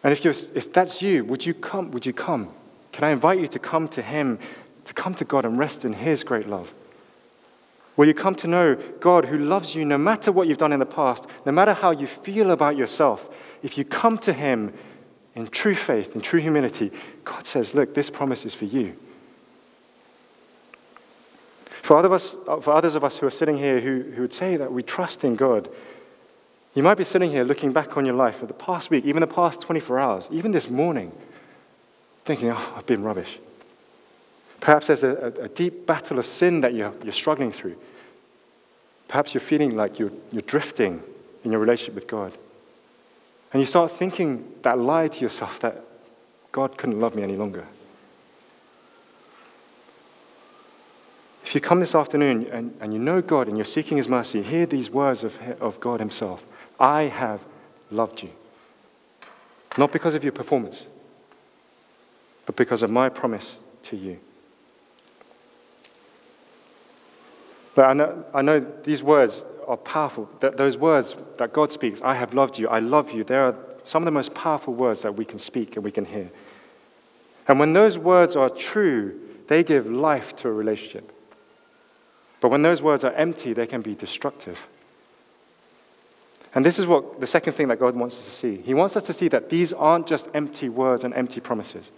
And 0.04 0.12
if, 0.12 0.25
you're, 0.25 0.34
if 0.54 0.72
that's 0.72 1.02
you, 1.02 1.25
would 1.25 1.44
you 1.44 1.54
come? 1.54 1.90
Would 1.90 2.06
you 2.06 2.12
come? 2.12 2.50
Can 2.92 3.04
I 3.04 3.10
invite 3.10 3.40
you 3.40 3.48
to 3.48 3.58
come 3.58 3.88
to 3.88 4.02
Him, 4.02 4.38
to 4.84 4.94
come 4.94 5.14
to 5.16 5.25
God 5.25 5.44
and 5.44 5.58
rest 5.58 5.84
in 5.84 5.92
His 5.92 6.22
great 6.22 6.48
love? 6.48 6.72
Will 7.96 8.06
you 8.06 8.14
come 8.14 8.34
to 8.36 8.46
know 8.46 8.76
God 9.00 9.25
who 9.25 9.38
loves 9.38 9.75
you 9.75 9.84
no 9.84 9.98
matter 9.98 10.30
what 10.30 10.48
you've 10.48 10.58
done 10.58 10.72
in 10.72 10.80
the 10.80 10.86
past, 10.86 11.26
no 11.44 11.52
matter 11.52 11.72
how 11.72 11.90
you 11.90 12.06
feel 12.06 12.50
about 12.50 12.76
yourself? 12.76 13.28
If 13.62 13.76
you 13.76 13.84
come 13.84 14.18
to 14.18 14.32
Him 14.32 14.72
in 15.34 15.48
true 15.48 15.75
faith, 15.75 16.14
in 16.14 16.20
true 16.20 16.40
humility, 16.40 16.92
God 17.25 17.46
says, 17.46 17.75
Look, 17.75 17.94
this 17.94 18.10
promise 18.10 18.44
is 18.44 18.54
for 18.54 18.66
you. 18.66 18.96
For, 21.87 21.97
other 21.97 22.12
us, 22.12 22.35
for 22.62 22.73
others 22.73 22.97
of 22.97 23.05
us 23.05 23.19
who 23.19 23.28
are 23.28 23.31
sitting 23.31 23.59
here 23.59 23.78
who, 23.81 24.02
who 24.16 24.23
would 24.23 24.35
say 24.35 24.57
that 24.57 24.73
we 24.73 24.83
trust 24.83 25.23
in 25.23 25.37
God, 25.37 25.69
you 26.75 26.83
might 26.83 26.97
be 26.97 27.05
sitting 27.05 27.31
here 27.31 27.45
looking 27.45 27.73
back 27.73 27.97
on 27.97 28.05
your 28.05 28.16
life 28.16 28.40
for 28.40 28.47
the 28.47 28.55
past 28.55 28.90
week, 28.90 29.05
even 29.05 29.21
the 29.21 29.28
past 29.28 29.61
24 29.61 30.00
hours, 30.00 30.28
even 30.33 30.50
this 30.50 30.69
morning, 30.69 31.12
thinking, 32.25 32.50
oh, 32.50 32.75
I've 32.76 32.87
been 32.87 33.05
rubbish. 33.05 33.38
Perhaps 34.61 34.88
there's 34.88 35.05
a, 35.05 35.33
a, 35.43 35.49
deep 35.49 35.87
battle 35.87 36.19
of 36.19 36.26
sin 36.26 36.61
that 36.62 36.75
you're, 36.75 36.93
you're 37.05 37.12
struggling 37.12 37.52
through. 37.52 37.76
Perhaps 39.07 39.33
you're 39.33 39.40
feeling 39.40 39.76
like 39.76 40.00
you're, 40.00 40.11
you're 40.33 40.43
drifting 40.43 41.00
in 41.45 41.52
your 41.52 41.61
relationship 41.61 41.95
with 41.95 42.09
God. 42.09 42.33
And 43.52 43.62
you 43.62 43.66
start 43.66 43.93
thinking 43.93 44.45
that 44.62 44.76
lie 44.76 45.07
to 45.07 45.21
yourself 45.21 45.61
that 45.61 45.85
God 46.50 46.78
couldn't 46.78 46.99
love 46.99 47.14
me 47.14 47.23
any 47.23 47.37
longer. 47.37 47.64
You 51.56 51.60
come 51.60 51.80
this 51.80 51.94
afternoon 51.94 52.46
and, 52.52 52.76
and 52.80 52.92
you 52.92 52.98
know 52.98 53.22
God 53.22 53.48
and 53.48 53.56
you're 53.56 53.64
seeking 53.64 53.96
His 53.96 54.08
mercy, 54.08 54.42
hear 54.42 54.66
these 54.66 54.90
words 54.90 55.25
of, 55.25 55.38
of 55.60 55.80
God 55.80 55.98
Himself 55.98 56.44
I 56.78 57.04
have 57.04 57.40
loved 57.90 58.22
you. 58.22 58.30
Not 59.78 59.90
because 59.90 60.14
of 60.14 60.22
your 60.22 60.32
performance, 60.32 60.84
but 62.44 62.56
because 62.56 62.82
of 62.82 62.90
my 62.90 63.08
promise 63.08 63.60
to 63.84 63.96
you. 63.96 64.18
But 67.75 67.86
I 67.86 67.92
know, 67.94 68.25
I 68.34 68.42
know 68.42 68.66
these 68.84 69.02
words 69.02 69.42
are 69.66 69.76
powerful. 69.76 70.28
That 70.40 70.56
those 70.56 70.76
words 70.76 71.16
that 71.38 71.52
God 71.52 71.72
speaks, 71.72 72.00
I 72.02 72.14
have 72.14 72.34
loved 72.34 72.58
you, 72.58 72.68
I 72.68 72.80
love 72.80 73.12
you, 73.12 73.25
they 73.25 73.36
are 73.36 73.54
some 73.84 74.02
of 74.02 74.04
the 74.04 74.10
most 74.10 74.34
powerful 74.34 74.75
words 74.75 75.02
that 75.02 75.16
we 75.16 75.25
can 75.25 75.38
speak 75.38 75.76
and 75.76 75.84
we 75.84 75.92
can 75.92 76.04
hear. 76.04 76.30
And 77.48 77.58
when 77.58 77.72
those 77.72 77.96
words 77.96 78.36
are 78.36 78.50
true, 78.50 79.18
they 79.48 79.62
give 79.62 79.86
life 79.86 80.36
to 80.36 80.48
a 80.48 80.52
relationship. 80.52 81.15
But 82.40 82.50
when 82.50 82.62
those 82.62 82.83
words 82.83 83.05
are 83.05 83.12
empty, 83.12 83.52
they 83.52 83.66
can 83.66 83.83
be 83.83 83.95
destructive. 83.95 84.59
And 86.55 86.64
this 86.64 86.78
is 86.78 86.87
what 86.87 87.21
the 87.21 87.26
second 87.26 87.52
thing 87.52 87.69
that 87.69 87.78
God 87.78 87.95
wants 87.95 88.19
us 88.19 88.25
to 88.25 88.31
see. 88.31 88.57
He 88.57 88.75
wants 88.75 88.97
us 88.97 89.02
to 89.05 89.12
see 89.12 89.28
that 89.28 89.50
these 89.50 89.73
aren't 89.73 90.07
just 90.07 90.28
empty 90.35 90.69
words 90.69 91.05
and 91.05 91.12
empty 91.14 91.40
promises. 91.40 91.90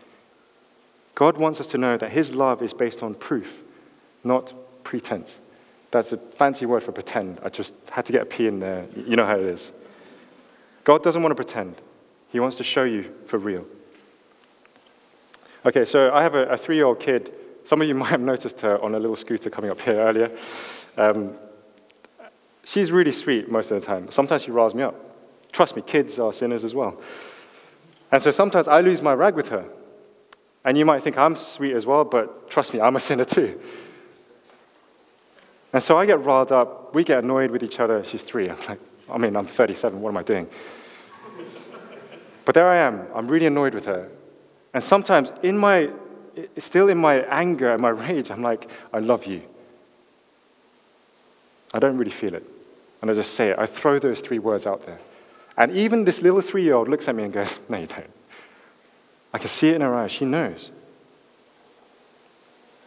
God 1.15 1.37
wants 1.37 1.61
us 1.61 1.69
to 1.69 1.79
know 1.79 1.97
that 1.97 2.11
His 2.11 2.33
love 2.33 2.63
is 2.63 2.73
based 2.73 3.03
on 3.03 3.15
proof, 3.15 3.63
not 4.25 4.53
pretense. 4.85 5.39
That's 5.91 6.13
a 6.13 6.17
fancy 6.17 6.67
word 6.67 6.83
for 6.83 6.93
pretend. 6.93 7.39
I 7.43 7.49
just 7.49 7.73
had 7.91 8.05
to 8.07 8.13
get 8.13 8.23
a 8.23 8.27
P 8.27 8.47
in 8.47 8.61
there. 8.61 8.87
You 8.97 9.17
know 9.17 9.27
how 9.27 9.37
it 9.37 9.45
is. 9.45 9.73
God 10.85 11.03
doesn't 11.03 11.23
want 11.23 11.31
to 11.31 11.37
pretend, 11.37 11.77
He 12.31 12.41
wants 12.41 12.57
to 12.57 12.65
show 12.65 12.85
you 12.85 13.13
for 13.27 13.39
real. 13.39 13.65
Okay, 15.67 15.85
so 15.85 16.13
I 16.13 16.23
have 16.23 16.35
a, 16.35 16.47
a 16.47 16.57
three 16.57 16.77
year 16.77 16.87
old 16.87 17.01
kid. 17.01 17.33
Some 17.69 17.83
of 17.83 17.89
you 17.89 17.95
might 18.03 18.09
have 18.09 18.23
noticed 18.23 18.63
her 18.63 18.83
on 18.83 18.95
a 18.95 18.99
little 18.99 19.15
scooter 19.15 19.51
coming 19.51 19.71
up 19.71 19.79
here 19.79 20.01
earlier. 20.01 20.31
Um, 20.97 21.35
she's 22.65 22.91
really 22.91 23.13
sweet 23.13 23.51
most 23.51 23.71
of 23.71 23.79
the 23.79 23.87
time. 23.87 24.11
Sometimes 24.11 24.43
she 24.45 24.51
riles 24.51 24.75
me 24.75 24.83
up. 24.83 24.95
Trust 25.53 25.77
me, 25.77 25.83
kids 25.83 26.19
are 26.19 26.33
sinners 26.33 26.65
as 26.65 26.75
well. 26.75 26.99
And 28.11 28.23
so 28.23 28.31
sometimes 28.31 28.69
I 28.69 28.81
lose 28.81 29.03
my 29.03 29.13
rag 29.13 29.35
with 29.35 29.51
her. 29.51 29.67
And 30.65 30.79
you 30.79 30.87
might 30.87 31.03
think 31.03 31.19
I'm 31.19 31.37
sweet 31.37 31.75
as 31.75 31.85
well, 31.85 32.05
but 32.05 32.51
trust 32.51 32.73
me, 32.73 32.81
I'm 32.81 32.97
a 32.97 33.01
sinner 33.01 33.27
too. 33.27 33.61
And 35.75 35.83
so 35.83 35.99
I 35.99 36.07
get 36.07 36.25
riled 36.25 36.51
up. 36.51 36.95
We 36.95 37.05
get 37.05 37.23
annoyed 37.23 37.51
with 37.51 37.63
each 37.63 37.81
other. 37.81 38.03
She's 38.03 38.23
three. 38.23 38.49
I'm 38.49 38.59
like, 38.67 38.81
I 39.11 39.19
mean, 39.19 39.37
I'm 39.37 39.47
37. 39.47 40.01
What 40.01 40.09
am 40.09 40.17
I 40.17 40.23
doing? 40.23 40.49
but 42.47 42.55
there 42.55 42.67
I 42.67 42.79
am. 42.79 43.09
I'm 43.15 43.29
really 43.29 43.45
annoyed 43.45 43.75
with 43.75 43.85
her. 43.85 44.09
And 44.73 44.83
sometimes, 44.83 45.33
in 45.43 45.59
my, 45.59 45.91
still 46.59 46.89
in 46.89 46.99
my 46.99 47.21
anger 47.27 47.73
and 47.73 47.81
my 47.81 47.91
rage, 47.91 48.31
I'm 48.31 48.43
like, 48.43 48.71
I 48.93 48.99
love 48.99 49.27
you. 49.27 49.43
I 51.73 51.79
don't 51.79 51.97
really 51.97 52.11
feel 52.11 52.35
it. 52.35 52.47
And 53.01 53.11
I 53.11 53.15
just 53.15 53.35
say 53.35 53.51
it. 53.51 53.59
I 53.59 53.67
throw 53.67 53.99
those 53.99 54.21
three 54.21 54.39
words 54.39 54.67
out 54.67 54.85
there. 54.87 54.99
And 55.57 55.73
even 55.73 56.05
this 56.05 56.23
little 56.23 56.41
three 56.41 56.63
year 56.63 56.75
old 56.75 56.89
looks 56.89 57.09
at 57.09 57.15
me 57.15 57.25
and 57.25 57.33
goes, 57.33 57.59
No, 57.69 57.79
you 57.79 57.87
don't. 57.87 58.11
I 59.33 59.39
can 59.39 59.49
see 59.49 59.69
it 59.69 59.75
in 59.75 59.81
her 59.83 59.95
eyes. 59.95 60.11
She 60.11 60.25
knows. 60.25 60.71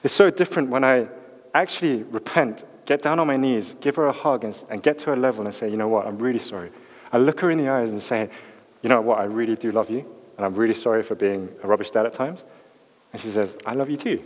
It's 0.04 0.14
so 0.14 0.30
different 0.30 0.70
when 0.70 0.84
I 0.84 1.08
actually 1.54 2.04
repent 2.04 2.66
get 2.86 3.02
down 3.02 3.20
on 3.20 3.28
my 3.28 3.38
knees, 3.38 3.76
give 3.80 3.96
her 3.96 4.08
a 4.08 4.12
hug, 4.12 4.44
and, 4.44 4.64
and 4.70 4.84
get 4.84 5.00
to 5.00 5.06
her 5.06 5.16
level 5.16 5.46
and 5.46 5.56
say, 5.56 5.70
you 5.70 5.78
know 5.78 5.88
what, 5.88 6.06
I'm 6.06 6.18
really 6.18 6.40
sorry. 6.40 6.72
I 7.14 7.18
look 7.20 7.40
her 7.40 7.52
in 7.52 7.58
the 7.58 7.70
eyes 7.70 7.90
and 7.90 8.02
say, 8.02 8.30
you 8.82 8.90
know 8.90 9.00
what, 9.00 9.20
I 9.20 9.24
really 9.24 9.56
do 9.56 9.72
love 9.72 9.90
you, 9.90 10.06
and 10.36 10.46
I'm 10.46 10.56
really 10.56 10.74
sorry 10.74 11.04
for 11.04 11.16
being 11.16 11.50
a 11.64 11.68
rubbish 11.68 11.92
dad 11.92 12.06
at 12.06 12.14
times. 12.14 12.44
And 13.14 13.22
she 13.22 13.30
says, 13.30 13.58
I 13.66 13.74
love 13.74 13.90
you 13.90 13.98
too. 13.98 14.24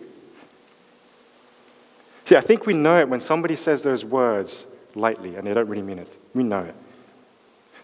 See, 2.25 2.35
I 2.35 2.41
think 2.41 2.65
we 2.65 2.73
know 2.73 2.99
it 2.99 3.09
when 3.09 3.21
somebody 3.21 3.55
says 3.55 3.81
those 3.81 4.03
words 4.03 4.65
lightly 4.95 5.35
and 5.35 5.45
they 5.45 5.53
don't 5.53 5.67
really 5.67 5.81
mean 5.81 5.99
it. 5.99 6.17
We 6.33 6.43
know 6.43 6.61
it. 6.61 6.75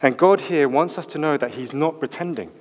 And 0.01 0.17
God 0.17 0.41
here 0.41 0.67
wants 0.67 0.97
us 0.97 1.05
to 1.07 1.17
know 1.17 1.37
that 1.37 1.51
He's 1.51 1.73
not 1.73 1.99
pretending. 1.99 2.51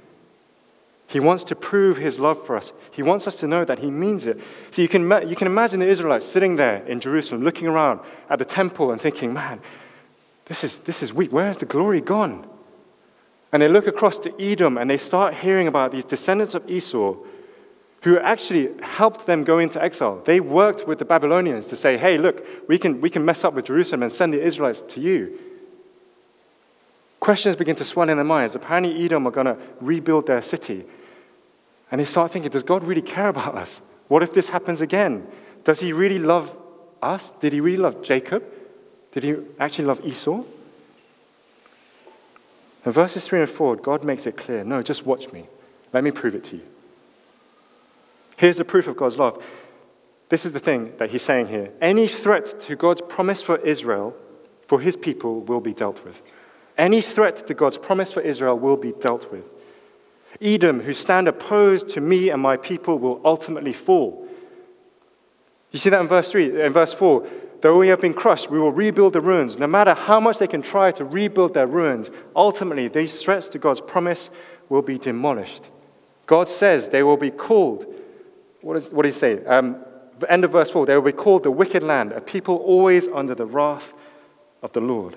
He 1.11 1.19
wants 1.19 1.43
to 1.45 1.57
prove 1.57 1.97
his 1.97 2.21
love 2.21 2.47
for 2.47 2.57
us. 2.57 2.71
He 2.93 3.03
wants 3.03 3.27
us 3.27 3.35
to 3.39 3.49
know 3.49 3.65
that 3.65 3.81
he 3.81 3.91
means 3.91 4.27
it. 4.27 4.41
So 4.71 4.81
you 4.81 4.87
can, 4.87 5.03
you 5.29 5.35
can 5.35 5.49
imagine 5.49 5.81
the 5.81 5.89
Israelites 5.89 6.25
sitting 6.25 6.55
there 6.55 6.87
in 6.87 7.01
Jerusalem, 7.01 7.43
looking 7.43 7.67
around 7.67 7.99
at 8.29 8.39
the 8.39 8.45
temple 8.45 8.93
and 8.93 9.01
thinking, 9.01 9.33
man, 9.33 9.61
this 10.45 10.63
is, 10.63 10.79
this 10.79 11.03
is 11.03 11.13
weak. 11.13 11.33
Where's 11.33 11.57
the 11.57 11.65
glory 11.65 12.01
gone? 12.01 12.49
And 13.51 13.61
they 13.61 13.67
look 13.67 13.89
across 13.89 14.21
to 14.21 14.41
Edom 14.41 14.79
and 14.79 14.89
they 14.89 14.99
start 14.99 15.35
hearing 15.35 15.67
about 15.67 15.91
these 15.91 16.05
descendants 16.05 16.55
of 16.55 16.71
Esau 16.71 17.17
who 18.03 18.19
actually 18.19 18.71
helped 18.83 19.27
them 19.27 19.45
go 19.45 19.59
into 19.59 19.83
exile. 19.83 20.23
They 20.25 20.41
worked 20.41 20.87
with 20.87 20.99
the 20.99 21.05
Babylonians 21.05 21.67
to 21.67 21.77
say, 21.77 21.99
hey, 21.99 22.17
look, 22.17 22.47
we 22.69 22.79
can, 22.79 23.01
we 23.01 23.11
can 23.11 23.25
mess 23.25 23.45
up 23.45 23.55
with 23.55 23.67
Jerusalem 23.67 24.03
and 24.03 24.13
send 24.13 24.33
the 24.33 24.43
Israelites 24.43 24.81
to 24.89 25.01
you. 25.01 25.39
Questions 27.21 27.57
begin 27.57 27.77
to 27.77 27.85
swell 27.85 28.09
in 28.09 28.17
their 28.17 28.25
minds. 28.25 28.55
Apparently, 28.55 29.05
Edom 29.05 29.27
are 29.27 29.31
going 29.31 29.47
to 29.47 29.59
rebuild 29.83 30.27
their 30.27 30.41
city. 30.41 30.85
And 31.91 32.01
they 32.01 32.07
start 32.07 32.33
thinking, 32.33 32.51
does 32.51 32.63
God 32.63 32.83
really 32.83 33.03
care 33.03 33.29
about 33.29 33.55
us? 33.55 33.83
What 34.09 34.23
if 34.23 34.33
this 34.33 34.49
happens 34.49 34.81
again? 34.81 35.27
Does 35.65 35.81
he 35.81 35.93
really 35.93 36.19
love 36.19 36.57
us? 37.03 37.33
Did 37.33 37.53
he 37.53 37.61
really 37.61 37.77
love 37.77 38.03
Jacob? 38.03 38.43
Did 39.13 39.25
he 39.25 39.37
actually 39.59 39.85
love 39.85 40.05
Esau? 40.07 40.43
In 42.87 42.93
verses 42.93 43.27
3 43.27 43.41
and 43.41 43.51
4, 43.51 43.77
God 43.77 44.05
makes 44.05 44.27
it 44.27 44.39
clear 44.39 44.65
no, 44.65 44.83
just 44.83 45.05
watch 45.05 45.31
me. 45.33 45.47
Let 45.93 46.03
me 46.03 46.11
prove 46.11 46.35
it 46.35 46.45
to 46.45 46.57
you. 46.57 46.63
Here's 48.41 48.57
the 48.57 48.65
proof 48.65 48.87
of 48.87 48.97
God's 48.97 49.19
love. 49.19 49.45
This 50.31 50.47
is 50.47 50.53
the 50.53 50.61
thing 50.61 50.95
that 50.97 51.11
he's 51.11 51.21
saying 51.21 51.49
here. 51.49 51.71
Any 51.83 52.09
threat 52.09 52.59
to 52.63 52.75
God's 52.75 53.03
promise 53.03 53.43
for 53.43 53.59
Israel, 53.59 54.17
for 54.67 54.81
his 54.81 54.97
people, 54.97 55.43
will 55.43 55.61
be 55.61 55.75
dealt 55.75 56.03
with. 56.07 56.23
Any 56.79 57.03
threat 57.03 57.47
to 57.49 57.53
God's 57.53 57.77
promise 57.77 58.11
for 58.11 58.23
Israel 58.23 58.59
will 58.59 58.79
be 58.79 58.93
dealt 58.93 59.31
with. 59.31 59.45
Edom, 60.41 60.81
who 60.81 60.95
stand 60.95 61.29
opposed 61.29 61.91
to 61.91 62.01
me 62.01 62.31
and 62.31 62.41
my 62.41 62.57
people, 62.57 62.99
will 62.99 63.21
ultimately 63.27 63.75
fall. 63.75 64.27
You 65.71 65.79
see 65.79 65.91
that 65.91 66.01
in 66.01 66.07
verse 66.07 66.31
3, 66.31 66.63
in 66.65 66.73
verse 66.73 66.95
4. 66.95 67.29
Though 67.61 67.79
we 67.79 67.89
have 67.89 68.01
been 68.01 68.15
crushed, 68.15 68.49
we 68.49 68.59
will 68.59 68.73
rebuild 68.73 69.13
the 69.13 69.21
ruins. 69.21 69.59
No 69.59 69.67
matter 69.67 69.93
how 69.93 70.19
much 70.19 70.39
they 70.39 70.47
can 70.47 70.63
try 70.63 70.93
to 70.93 71.05
rebuild 71.05 71.53
their 71.53 71.67
ruins, 71.67 72.09
ultimately 72.35 72.89
these 72.89 73.21
threats 73.21 73.49
to 73.49 73.59
God's 73.59 73.83
promise 73.83 74.31
will 74.71 74.81
be 74.81 74.97
demolished. 74.97 75.65
God 76.25 76.49
says 76.49 76.89
they 76.89 77.03
will 77.03 77.19
be 77.19 77.31
called, 77.31 77.85
what, 78.63 78.77
is, 78.77 78.91
what 78.91 79.05
does 79.05 79.15
he 79.15 79.19
say? 79.19 79.45
Um, 79.45 79.77
end 80.29 80.45
of 80.45 80.53
verse 80.53 80.71
4 80.71 80.87
they 80.87 80.95
will 80.95 81.03
be 81.03 81.13
called 81.13 81.43
the 81.43 81.51
wicked 81.51 81.83
land, 81.83 82.13
a 82.13 82.21
people 82.21 82.57
always 82.57 83.09
under 83.09 83.35
the 83.35 83.47
wrath 83.47 83.93
of 84.63 84.73
the 84.73 84.81
Lord. 84.81 85.17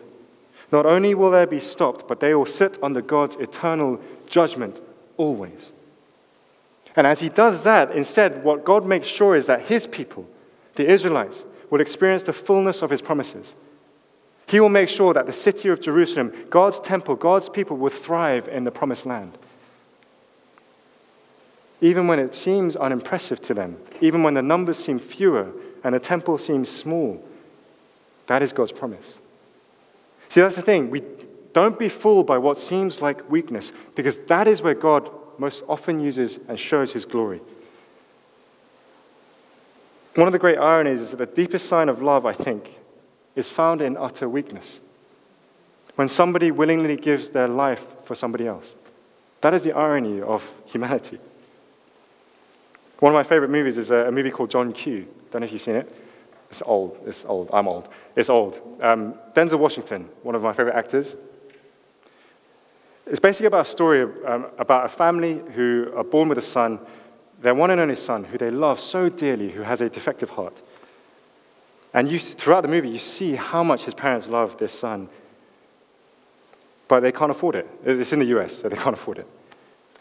Not 0.71 0.85
only 0.85 1.13
will 1.13 1.31
they 1.31 1.45
be 1.45 1.59
stopped, 1.59 2.07
but 2.07 2.19
they 2.19 2.33
will 2.33 2.45
sit 2.45 2.79
under 2.81 3.01
God's 3.01 3.35
eternal 3.35 3.99
judgment 4.25 4.81
always. 5.17 5.71
And 6.95 7.05
as 7.05 7.19
he 7.19 7.29
does 7.29 7.63
that, 7.63 7.91
instead, 7.91 8.43
what 8.43 8.65
God 8.65 8.85
makes 8.85 9.07
sure 9.07 9.35
is 9.35 9.47
that 9.47 9.63
his 9.63 9.87
people, 9.87 10.27
the 10.75 10.87
Israelites, 10.87 11.43
will 11.69 11.81
experience 11.81 12.23
the 12.23 12.33
fullness 12.33 12.81
of 12.81 12.89
his 12.89 13.01
promises. 13.01 13.53
He 14.47 14.59
will 14.59 14.69
make 14.69 14.89
sure 14.89 15.13
that 15.13 15.25
the 15.25 15.33
city 15.33 15.69
of 15.69 15.81
Jerusalem, 15.81 16.31
God's 16.49 16.79
temple, 16.79 17.15
God's 17.15 17.49
people 17.49 17.77
will 17.77 17.89
thrive 17.89 18.47
in 18.47 18.63
the 18.63 18.71
promised 18.71 19.05
land. 19.05 19.37
Even 21.83 22.07
when 22.07 22.17
it 22.17 22.33
seems 22.33 22.77
unimpressive 22.77 23.41
to 23.41 23.53
them, 23.53 23.77
even 23.99 24.23
when 24.23 24.35
the 24.35 24.41
numbers 24.41 24.77
seem 24.77 24.97
fewer 24.97 25.51
and 25.83 25.93
the 25.93 25.99
temple 25.99 26.37
seems 26.37 26.69
small, 26.69 27.21
that 28.27 28.41
is 28.41 28.53
God's 28.53 28.71
promise. 28.71 29.17
See, 30.29 30.39
that's 30.39 30.55
the 30.55 30.61
thing. 30.61 30.89
We 30.89 31.03
don't 31.51 31.77
be 31.77 31.89
fooled 31.89 32.25
by 32.25 32.37
what 32.37 32.57
seems 32.57 33.01
like 33.01 33.29
weakness, 33.29 33.73
because 33.95 34.15
that 34.27 34.47
is 34.47 34.61
where 34.61 34.73
God 34.73 35.11
most 35.37 35.61
often 35.67 35.99
uses 35.99 36.39
and 36.47 36.57
shows 36.57 36.93
his 36.93 37.03
glory. 37.03 37.41
One 40.15 40.27
of 40.27 40.31
the 40.31 40.39
great 40.39 40.57
ironies 40.57 41.01
is 41.01 41.11
that 41.11 41.17
the 41.17 41.25
deepest 41.25 41.67
sign 41.67 41.89
of 41.89 42.01
love, 42.01 42.25
I 42.25 42.31
think, 42.31 42.79
is 43.35 43.49
found 43.49 43.81
in 43.81 43.97
utter 43.97 44.29
weakness. 44.29 44.79
When 45.95 46.07
somebody 46.07 46.49
willingly 46.49 46.95
gives 46.95 47.31
their 47.31 47.49
life 47.49 47.85
for 48.05 48.15
somebody 48.15 48.47
else. 48.47 48.73
That 49.41 49.53
is 49.53 49.63
the 49.63 49.73
irony 49.73 50.21
of 50.21 50.49
humanity. 50.65 51.19
One 53.03 53.11
of 53.11 53.15
my 53.15 53.23
favorite 53.23 53.49
movies 53.49 53.77
is 53.77 53.91
a, 53.91 54.09
movie 54.09 54.31
called 54.31 54.49
John 54.49 54.71
Q. 54.71 55.05
Don't 55.29 55.41
know 55.41 55.45
if 55.45 55.51
you've 55.51 55.61
seen 55.61 55.75
it. 55.75 55.93
It's 56.49 56.61
old. 56.65 57.01
It's 57.05 57.25
old. 57.25 57.49
I'm 57.51 57.67
old. 57.67 57.89
It's 58.15 58.29
old. 58.29 58.61
Um, 58.81 59.15
Denzel 59.35 59.59
Washington, 59.59 60.07
one 60.21 60.35
of 60.35 60.41
my 60.41 60.53
favorite 60.53 60.73
actors. 60.73 61.13
It's 63.05 63.19
basically 63.19 63.47
about 63.47 63.67
a 63.67 63.69
story 63.69 64.03
um, 64.25 64.45
about 64.57 64.85
a 64.85 64.87
family 64.87 65.41
who 65.53 65.91
are 65.97 66.05
born 66.05 66.29
with 66.29 66.37
a 66.37 66.41
son, 66.41 66.79
their 67.41 67.53
one 67.53 67.71
and 67.71 67.81
only 67.81 67.97
son, 67.97 68.23
who 68.23 68.37
they 68.37 68.49
love 68.49 68.79
so 68.79 69.09
dearly, 69.09 69.51
who 69.51 69.63
has 69.63 69.81
a 69.81 69.89
defective 69.89 70.29
heart. 70.29 70.61
And 71.93 72.09
you, 72.09 72.19
throughout 72.19 72.61
the 72.61 72.69
movie, 72.69 72.87
you 72.87 72.99
see 72.99 73.35
how 73.35 73.65
much 73.65 73.83
his 73.83 73.93
parents 73.93 74.27
love 74.27 74.57
this 74.59 74.71
son, 74.71 75.09
but 76.87 77.01
they 77.01 77.11
can't 77.11 77.31
afford 77.31 77.55
it. 77.55 77.69
It's 77.83 78.13
in 78.13 78.19
the 78.19 78.39
US, 78.39 78.61
so 78.61 78.69
they 78.69 78.77
can't 78.77 78.95
afford 78.95 79.17
it. 79.17 79.27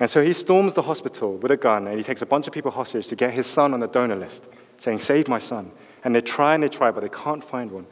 And 0.00 0.11
so 0.11 0.22
he 0.22 0.32
storms 0.32 0.75
the 0.75 0.82
hospital 0.82 1.37
with 1.37 1.52
a 1.52 1.56
gun 1.56 1.87
and 1.87 1.96
he 1.96 2.02
takes 2.02 2.22
a 2.22 2.26
bunch 2.26 2.46
of 2.46 2.52
people 2.52 2.70
hostage 2.70 3.06
to 3.08 3.16
get 3.16 3.32
his 3.32 3.46
son 3.46 3.75
on 3.75 3.80
the 3.80 3.87
donor 3.87 4.16
list, 4.16 4.44
saying, 4.78 4.99
Save 5.00 5.28
my 5.28 5.38
son. 5.38 5.70
And 6.04 6.14
they 6.14 6.20
try 6.20 6.54
and 6.54 6.62
they 6.62 6.68
try, 6.68 6.90
but 6.90 7.00
they 7.00 7.08
can't 7.08 7.44
find 7.44 7.70
one. 7.70 7.87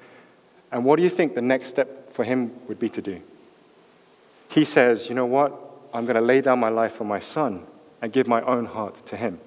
And 0.73 0.85
what 0.85 0.97
do 0.97 1.03
you 1.03 1.11
think 1.11 1.35
the 1.35 1.43
next 1.43 1.69
step 1.69 2.13
for 2.15 2.25
him 2.25 2.53
would 2.67 2.79
be 2.79 2.89
to 2.91 3.03
do? 3.03 3.21
He 4.49 4.65
says, 4.65 5.09
You 5.09 5.15
know 5.15 5.27
what? 5.27 5.59
I'm 5.93 6.05
going 6.05 6.17
to 6.17 6.23
lay 6.23 6.41
down 6.41 6.59
my 6.59 6.69
life 6.69 6.95
for 6.95 7.05
my 7.05 7.21
son 7.21 7.65
and 8.03 8.13
give 8.13 8.27
my 8.27 8.41
own 8.43 8.67
heart 8.67 9.07
to 9.07 9.17
him. 9.17 9.39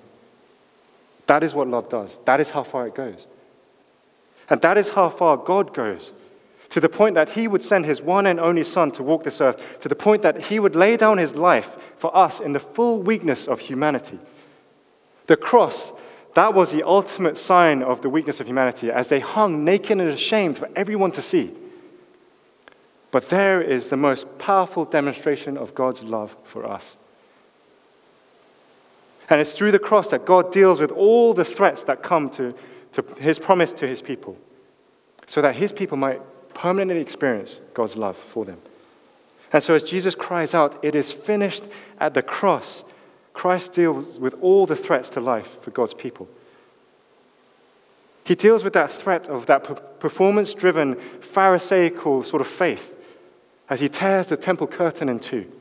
That 1.25 1.43
is 1.43 1.53
what 1.53 1.67
love 1.67 1.89
does. 1.89 2.19
That 2.25 2.39
is 2.39 2.50
how 2.50 2.63
far 2.63 2.88
it 2.88 2.95
goes. 2.95 3.27
And 4.50 4.62
that 4.62 4.77
is 4.77 4.89
how 4.89 5.10
far 5.10 5.38
God 5.38 5.74
goes 5.74 6.12
to 6.74 6.80
the 6.80 6.89
point 6.89 7.13
that 7.13 7.30
he 7.30 7.48
would 7.48 7.62
send 7.62 7.86
his 7.86 8.01
one 8.01 8.25
and 8.25 8.39
only 8.39 8.63
Son 8.63 8.89
to 8.89 9.03
walk 9.03 9.24
this 9.24 9.39
earth, 9.39 9.80
to 9.82 9.88
the 9.88 9.94
point 9.94 10.24
that 10.24 10.46
he 10.46 10.60
would 10.60 10.75
lay 10.75 10.98
down 10.98 11.20
his 11.20 11.36
life 11.36 11.77
for 11.98 12.18
us 12.18 12.39
in 12.39 12.53
the 12.53 12.60
full 12.60 13.00
weakness 13.00 13.48
of 13.48 13.60
humanity. 13.60 14.18
The 15.27 15.38
cross, 15.38 15.92
that 16.34 16.56
was 16.56 16.72
the 16.72 16.82
ultimate 16.82 17.38
sign 17.38 17.84
of 17.84 18.01
the 18.01 18.10
weakness 18.10 18.39
of 18.39 18.48
humanity 18.48 18.89
as 18.89 19.08
they 19.08 19.20
hung 19.20 19.63
naked 19.63 20.00
and 20.00 20.10
ashamed 20.10 20.58
for 20.58 20.68
everyone 20.75 21.12
to 21.12 21.22
see. 21.22 21.51
But 23.12 23.30
there 23.30 23.62
is 23.62 23.89
the 23.89 23.98
most 23.98 24.39
powerful 24.39 24.84
demonstration 24.84 25.58
of 25.58 25.75
God's 25.75 26.01
love 26.01 26.36
for 26.44 26.65
us. 26.65 26.98
And 29.30 29.39
it's 29.39 29.53
through 29.53 29.74
the 29.74 29.77
cross 29.77 30.08
that 30.08 30.25
God 30.25 30.51
deals 30.51 30.80
with 30.80 30.89
all 30.89 31.36
the 31.36 31.46
threats 31.46 31.84
that 31.84 32.01
come 32.01 32.32
to, 32.32 32.56
to 32.94 33.06
his 33.20 33.38
promise 33.38 33.74
to 33.74 33.88
his 33.88 34.01
people, 34.01 34.39
so 35.27 35.39
that 35.44 35.56
his 35.56 35.72
people 35.72 35.98
might 35.98 36.20
permanently 36.53 37.01
experience 37.01 37.60
God's 37.74 37.95
love 37.95 38.17
for 38.17 38.45
them. 38.45 38.57
And 39.51 39.62
so, 39.62 39.75
as 39.75 39.83
Jesus 39.83 40.15
cries 40.15 40.53
out, 40.53 40.83
It 40.83 40.95
is 40.95 41.12
finished 41.12 41.65
at 42.00 42.13
the 42.13 42.22
cross, 42.22 42.83
Christ 43.33 43.74
deals 43.74 44.19
with 44.19 44.36
all 44.41 44.65
the 44.65 44.75
threats 44.75 45.10
to 45.10 45.22
life 45.22 45.62
for 45.62 45.72
God's 45.72 45.93
people. 45.93 46.27
He 48.25 48.36
deals 48.36 48.63
with 48.63 48.74
that 48.74 48.91
threat 48.91 49.27
of 49.27 49.48
that 49.48 50.00
performance 50.00 50.53
driven, 50.53 50.95
Pharisaical 51.19 52.24
sort 52.24 52.41
of 52.41 52.48
faith 52.48 52.93
as 53.69 53.79
he 53.79 53.89
tears 53.89 54.27
the 54.27 54.38
temple 54.38 54.67
curtain 54.67 55.10
in 55.10 55.19
two. 55.19 55.51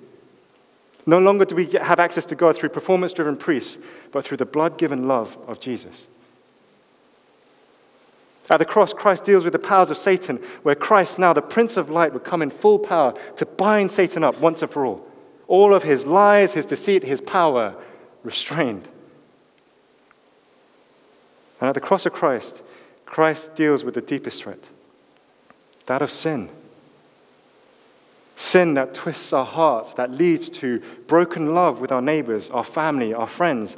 No 1.06 1.18
longer 1.18 1.44
do 1.44 1.54
we 1.54 1.66
have 1.66 1.99
access 1.99 2.25
to 2.26 2.34
God 2.34 2.56
through 2.56 2.68
performance 2.68 3.12
driven 3.12 3.37
priests, 3.37 3.78
but 4.12 4.25
through 4.25 4.37
the 4.37 4.44
blood 4.44 4.78
given 4.78 5.08
love 5.08 5.37
of 5.49 5.61
Jesus. 5.61 6.06
At 8.50 8.58
the 8.58 8.64
cross, 8.64 8.92
Christ 8.92 9.25
deals 9.25 9.44
with 9.44 9.52
the 9.52 9.58
powers 9.58 9.90
of 9.90 9.96
Satan, 9.96 10.38
where 10.62 10.75
Christ, 10.75 11.18
now 11.18 11.32
the 11.32 11.42
Prince 11.42 11.76
of 11.76 11.90
Light, 11.90 12.12
would 12.12 12.25
come 12.25 12.42
in 12.42 12.50
full 12.50 12.78
power 12.78 13.14
to 13.37 13.46
bind 13.46 13.92
Satan 13.92 14.25
up 14.25 14.38
once 14.40 14.62
and 14.62 14.70
for 14.70 14.84
all. 14.84 15.06
All 15.46 15.75
of 15.75 15.82
his 15.82 16.06
lies, 16.06 16.52
his 16.52 16.66
deceit, 16.66 17.04
his 17.04 17.20
power 17.20 17.75
restrained. 18.25 18.88
And 21.61 21.68
at 21.68 21.75
the 21.75 21.80
cross 21.80 22.06
of 22.06 22.12
Christ, 22.12 22.62
Christ 23.06 23.54
deals 23.54 23.84
with 23.84 23.94
the 23.94 24.00
deepest 24.00 24.42
threat 24.42 24.68
that 25.87 26.02
of 26.02 26.11
sin. 26.11 26.48
Sin 28.37 28.74
that 28.74 28.94
twists 28.94 29.33
our 29.33 29.44
hearts, 29.44 29.94
that 29.94 30.11
leads 30.11 30.48
to 30.48 30.81
broken 31.07 31.55
love 31.55 31.81
with 31.81 31.92
our 31.92 32.00
neighbors, 32.00 32.48
our 32.50 32.64
family, 32.64 33.12
our 33.12 33.26
friends. 33.26 33.76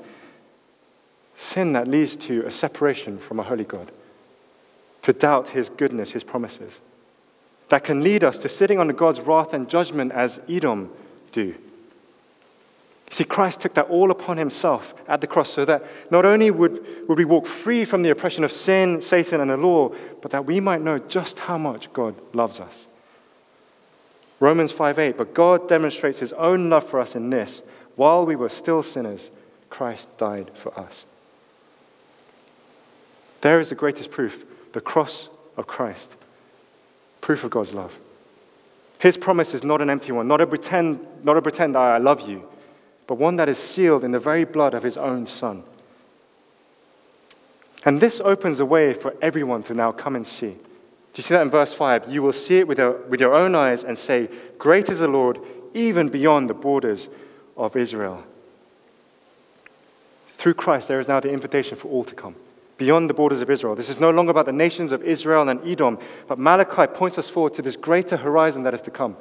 Sin 1.36 1.72
that 1.72 1.88
leads 1.88 2.14
to 2.16 2.46
a 2.46 2.50
separation 2.50 3.18
from 3.18 3.40
a 3.40 3.42
holy 3.42 3.64
God 3.64 3.90
to 5.04 5.12
doubt 5.12 5.50
his 5.50 5.68
goodness, 5.68 6.10
his 6.10 6.24
promises. 6.24 6.80
That 7.68 7.84
can 7.84 8.02
lead 8.02 8.24
us 8.24 8.38
to 8.38 8.48
sitting 8.48 8.78
under 8.80 8.92
God's 8.92 9.20
wrath 9.20 9.52
and 9.52 9.68
judgment 9.68 10.12
as 10.12 10.40
Edom 10.48 10.90
do. 11.30 11.54
See, 13.10 13.24
Christ 13.24 13.60
took 13.60 13.74
that 13.74 13.90
all 13.90 14.10
upon 14.10 14.38
himself 14.38 14.94
at 15.06 15.20
the 15.20 15.26
cross 15.26 15.50
so 15.50 15.64
that 15.66 15.84
not 16.10 16.24
only 16.24 16.50
would, 16.50 17.06
would 17.06 17.18
we 17.18 17.24
walk 17.24 17.46
free 17.46 17.84
from 17.84 18.02
the 18.02 18.10
oppression 18.10 18.44
of 18.44 18.50
sin, 18.50 19.00
Satan, 19.02 19.40
and 19.40 19.50
the 19.50 19.56
law, 19.56 19.94
but 20.22 20.30
that 20.32 20.46
we 20.46 20.58
might 20.58 20.80
know 20.80 20.98
just 20.98 21.38
how 21.38 21.58
much 21.58 21.92
God 21.92 22.14
loves 22.32 22.58
us. 22.58 22.86
Romans 24.40 24.72
5 24.72 24.98
8, 24.98 25.16
but 25.18 25.34
God 25.34 25.68
demonstrates 25.68 26.18
his 26.18 26.32
own 26.32 26.70
love 26.70 26.88
for 26.88 26.98
us 26.98 27.14
in 27.14 27.30
this 27.30 27.62
while 27.94 28.26
we 28.26 28.36
were 28.36 28.48
still 28.48 28.82
sinners, 28.82 29.30
Christ 29.70 30.08
died 30.16 30.50
for 30.54 30.76
us. 30.78 31.04
There 33.42 33.60
is 33.60 33.68
the 33.68 33.74
greatest 33.74 34.10
proof 34.10 34.44
the 34.74 34.80
cross 34.80 35.28
of 35.56 35.68
Christ, 35.68 36.16
proof 37.20 37.44
of 37.44 37.50
God's 37.50 37.72
love. 37.72 37.96
His 38.98 39.16
promise 39.16 39.54
is 39.54 39.62
not 39.62 39.80
an 39.80 39.88
empty 39.88 40.10
one, 40.10 40.26
not 40.26 40.40
a 40.40 40.46
pretend, 40.46 41.06
not 41.24 41.36
a 41.36 41.42
pretend 41.42 41.76
I 41.76 41.98
love 41.98 42.28
you, 42.28 42.46
but 43.06 43.14
one 43.14 43.36
that 43.36 43.48
is 43.48 43.56
sealed 43.56 44.02
in 44.02 44.10
the 44.10 44.18
very 44.18 44.44
blood 44.44 44.74
of 44.74 44.82
his 44.82 44.96
own 44.96 45.28
Son. 45.28 45.62
And 47.84 48.00
this 48.00 48.20
opens 48.20 48.58
the 48.58 48.66
way 48.66 48.94
for 48.94 49.14
everyone 49.22 49.62
to 49.64 49.74
now 49.74 49.92
come 49.92 50.16
and 50.16 50.26
see. 50.26 50.50
Do 50.50 51.20
you 51.20 51.22
see 51.22 51.34
that 51.34 51.42
in 51.42 51.50
verse 51.50 51.72
5? 51.72 52.10
You 52.10 52.22
will 52.22 52.32
see 52.32 52.58
it 52.58 52.66
with 52.66 52.78
your, 52.78 52.92
with 53.02 53.20
your 53.20 53.34
own 53.34 53.54
eyes 53.54 53.84
and 53.84 53.96
say, 53.96 54.28
Great 54.58 54.88
is 54.88 54.98
the 54.98 55.06
Lord, 55.06 55.38
even 55.72 56.08
beyond 56.08 56.50
the 56.50 56.54
borders 56.54 57.08
of 57.56 57.76
Israel. 57.76 58.24
Through 60.36 60.54
Christ, 60.54 60.88
there 60.88 60.98
is 60.98 61.06
now 61.06 61.20
the 61.20 61.30
invitation 61.30 61.76
for 61.76 61.88
all 61.88 62.02
to 62.02 62.14
come 62.14 62.34
beyond 62.76 63.08
the 63.08 63.14
borders 63.14 63.40
of 63.40 63.50
Israel. 63.50 63.74
This 63.74 63.88
is 63.88 64.00
no 64.00 64.10
longer 64.10 64.30
about 64.30 64.46
the 64.46 64.52
nations 64.52 64.92
of 64.92 65.02
Israel 65.02 65.48
and 65.48 65.64
Edom, 65.66 65.98
but 66.26 66.38
Malachi 66.38 66.86
points 66.92 67.18
us 67.18 67.28
forward 67.28 67.54
to 67.54 67.62
this 67.62 67.76
greater 67.76 68.16
horizon 68.16 68.64
that 68.64 68.74
is 68.74 68.82
to 68.82 68.90
come. 68.90 69.16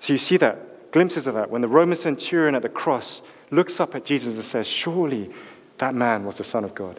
So 0.00 0.12
you 0.12 0.18
see 0.18 0.36
that, 0.38 0.90
glimpses 0.90 1.26
of 1.26 1.34
that, 1.34 1.50
when 1.50 1.62
the 1.62 1.68
Roman 1.68 1.96
centurion 1.96 2.54
at 2.54 2.62
the 2.62 2.68
cross 2.68 3.22
looks 3.50 3.78
up 3.78 3.94
at 3.94 4.04
Jesus 4.04 4.34
and 4.34 4.44
says, 4.44 4.66
Surely 4.66 5.30
that 5.78 5.94
man 5.94 6.24
was 6.24 6.38
the 6.38 6.44
Son 6.44 6.64
of 6.64 6.74
God. 6.74 6.98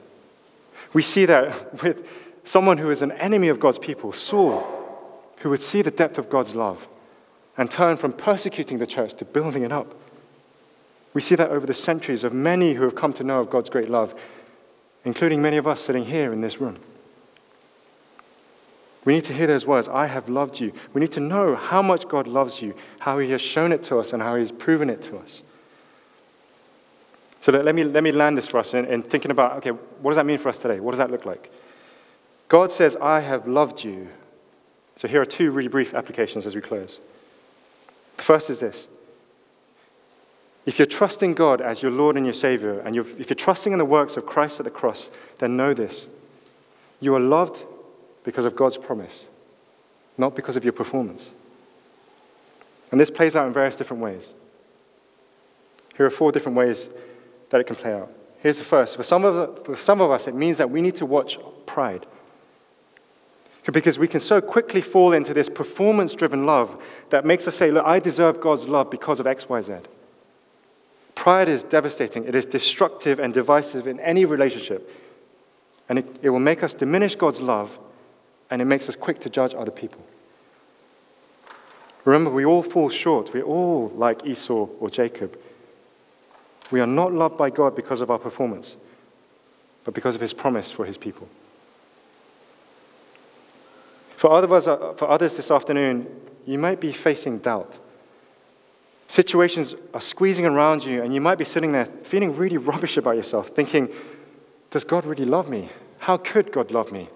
We 0.93 1.01
see 1.01 1.25
that 1.25 1.83
with 1.83 2.07
someone 2.43 2.77
who 2.77 2.91
is 2.91 3.01
an 3.01 3.11
enemy 3.13 3.49
of 3.49 3.59
God's 3.59 3.79
people, 3.79 4.13
Saul, 4.13 4.63
who 5.37 5.49
would 5.49 5.61
see 5.61 5.81
the 5.81 5.91
depth 5.91 6.17
of 6.17 6.29
God's 6.29 6.55
love 6.55 6.87
and 7.57 7.69
turn 7.69 7.97
from 7.97 8.13
persecuting 8.13 8.77
the 8.77 8.87
church 8.87 9.13
to 9.15 9.25
building 9.25 9.63
it 9.63 9.71
up. 9.71 9.93
We 11.13 11.21
see 11.21 11.35
that 11.35 11.51
over 11.51 11.65
the 11.65 11.73
centuries 11.73 12.23
of 12.23 12.33
many 12.33 12.73
who 12.73 12.83
have 12.83 12.95
come 12.95 13.13
to 13.13 13.23
know 13.23 13.39
of 13.39 13.49
God's 13.49 13.69
great 13.69 13.89
love, 13.89 14.15
including 15.05 15.41
many 15.41 15.57
of 15.57 15.67
us 15.67 15.81
sitting 15.81 16.05
here 16.05 16.33
in 16.33 16.41
this 16.41 16.59
room. 16.59 16.77
We 19.05 19.13
need 19.13 19.25
to 19.25 19.33
hear 19.33 19.47
those 19.47 19.65
words 19.67 19.87
I 19.87 20.07
have 20.07 20.29
loved 20.29 20.59
you. 20.59 20.71
We 20.93 21.01
need 21.01 21.11
to 21.11 21.19
know 21.19 21.55
how 21.55 21.81
much 21.81 22.07
God 22.07 22.27
loves 22.27 22.61
you, 22.61 22.73
how 22.99 23.19
He 23.19 23.31
has 23.31 23.41
shown 23.41 23.71
it 23.71 23.83
to 23.83 23.99
us, 23.99 24.13
and 24.13 24.23
how 24.23 24.35
He 24.35 24.39
has 24.39 24.51
proven 24.51 24.89
it 24.89 25.01
to 25.03 25.17
us. 25.17 25.43
So 27.41 27.51
let 27.51 27.75
me, 27.75 27.83
let 27.83 28.03
me 28.03 28.13
land 28.13 28.37
this 28.37 28.47
for 28.47 28.59
us 28.59 28.73
in, 28.73 28.85
in 28.85 29.03
thinking 29.03 29.29
about 29.29 29.57
okay, 29.57 29.71
what 29.71 30.11
does 30.11 30.15
that 30.15 30.25
mean 30.25 30.37
for 30.37 30.47
us 30.47 30.57
today? 30.57 30.79
What 30.79 30.91
does 30.91 30.99
that 30.99 31.11
look 31.11 31.25
like? 31.25 31.51
God 32.47 32.71
says, 32.71 32.95
I 32.95 33.19
have 33.19 33.47
loved 33.47 33.83
you. 33.83 34.07
So 34.95 35.09
here 35.09 35.21
are 35.21 35.25
two 35.25 35.51
really 35.51 35.67
brief 35.67 35.93
applications 35.93 36.45
as 36.45 36.55
we 36.55 36.61
close. 36.61 36.99
The 38.15 38.23
first 38.23 38.49
is 38.49 38.59
this 38.59 38.87
if 40.65 40.79
you're 40.79 40.85
trusting 40.85 41.33
God 41.33 41.61
as 41.61 41.81
your 41.81 41.91
Lord 41.91 42.15
and 42.15 42.25
your 42.25 42.33
Savior, 42.33 42.79
and 42.79 42.95
you're, 42.95 43.07
if 43.19 43.29
you're 43.29 43.35
trusting 43.35 43.73
in 43.73 43.79
the 43.79 43.85
works 43.85 44.15
of 44.15 44.25
Christ 44.25 44.59
at 44.59 44.63
the 44.63 44.71
cross, 44.71 45.09
then 45.39 45.57
know 45.57 45.73
this. 45.73 46.07
You 46.99 47.15
are 47.15 47.19
loved 47.19 47.61
because 48.23 48.45
of 48.45 48.55
God's 48.55 48.77
promise, 48.77 49.25
not 50.17 50.35
because 50.35 50.55
of 50.55 50.63
your 50.63 50.73
performance. 50.73 51.25
And 52.91 53.01
this 53.01 53.09
plays 53.09 53.35
out 53.35 53.47
in 53.47 53.53
various 53.53 53.75
different 53.75 54.01
ways. 54.01 54.29
Here 55.97 56.05
are 56.05 56.11
four 56.11 56.31
different 56.31 56.57
ways 56.57 56.89
that 57.49 57.59
it 57.59 57.65
can 57.65 57.75
play 57.75 57.93
out. 57.93 58.11
Here's 58.39 58.57
the 58.57 58.63
first. 58.63 58.95
For 58.95 59.03
some 59.03 59.25
of, 59.25 59.65
for 59.65 59.75
some 59.75 59.99
of 59.99 60.11
us, 60.11 60.27
it 60.27 60.35
means 60.35 60.57
that 60.57 60.69
we 60.69 60.81
need 60.81 60.95
to 60.97 61.05
watch 61.05 61.37
pride. 61.65 62.05
Because 63.71 63.97
we 63.97 64.07
can 64.07 64.19
so 64.19 64.41
quickly 64.41 64.81
fall 64.81 65.13
into 65.13 65.33
this 65.33 65.47
performance 65.47 66.13
driven 66.13 66.45
love 66.45 66.81
that 67.09 67.25
makes 67.25 67.47
us 67.47 67.55
say, 67.55 67.71
Look, 67.71 67.85
I 67.85 67.99
deserve 67.99 68.41
God's 68.41 68.67
love 68.67 68.89
because 68.89 69.19
of 69.19 69.27
X, 69.27 69.47
Y, 69.47 69.61
Z. 69.61 69.73
Pride 71.23 71.47
is 71.47 71.63
devastating, 71.63 72.25
it 72.25 72.35
is 72.35 72.45
destructive 72.45 73.17
and 73.17 73.33
divisive 73.33 73.87
in 73.87 73.97
any 74.01 74.25
relationship. 74.25 74.91
and 75.87 75.99
it, 75.99 76.19
it 76.21 76.29
will 76.29 76.39
make 76.41 76.63
us 76.63 76.73
diminish 76.73 77.15
God's 77.15 77.39
love, 77.39 77.79
and 78.49 78.61
it 78.61 78.65
makes 78.65 78.89
us 78.89 78.97
quick 78.97 79.21
to 79.21 79.29
judge 79.29 79.55
other 79.55 79.71
people. 79.71 80.05
Remember, 82.03 82.29
we 82.29 82.43
all 82.43 82.61
fall 82.61 82.89
short. 82.89 83.33
We're 83.33 83.43
all 83.43 83.87
like 83.95 84.25
Esau 84.25 84.67
or 84.81 84.89
Jacob. 84.89 85.39
We 86.71 86.81
are 86.81 86.87
not 86.87 87.13
loved 87.13 87.37
by 87.37 87.51
God 87.51 87.73
because 87.73 88.01
of 88.01 88.11
our 88.11 88.19
performance, 88.19 88.75
but 89.85 89.93
because 89.93 90.15
of 90.15 90.21
his 90.21 90.33
promise 90.33 90.71
for 90.71 90.83
his 90.83 90.97
people. 90.97 91.29
For 94.17 94.29
others, 94.29 94.67
uh, 94.67 94.91
for 94.97 95.09
others 95.09 95.37
this 95.37 95.49
afternoon, 95.49 96.05
you 96.45 96.59
might 96.59 96.81
be 96.81 96.91
facing 96.91 97.37
doubt. 97.37 97.77
Situations 99.13 99.75
are 99.93 100.01
squeezing 100.01 100.43
around 100.43 100.83
you, 100.83 101.03
and 101.03 101.13
you 101.13 101.21
might 101.21 101.37
be 101.37 101.45
sitting 101.45 101.71
there 101.71 101.85
feeling 101.85 102.35
really 102.35 102.57
rubbish 102.57 102.97
about 102.97 103.15
yourself, 103.15 103.49
thinking, 103.49 103.87
Does 104.71 104.83
God 104.83 105.05
really 105.05 105.23
love 105.23 105.51
me? 105.51 105.69
How 105.99 106.17
could 106.17 106.51
God 106.51 106.71
love 106.71 106.91
me? 106.91 107.09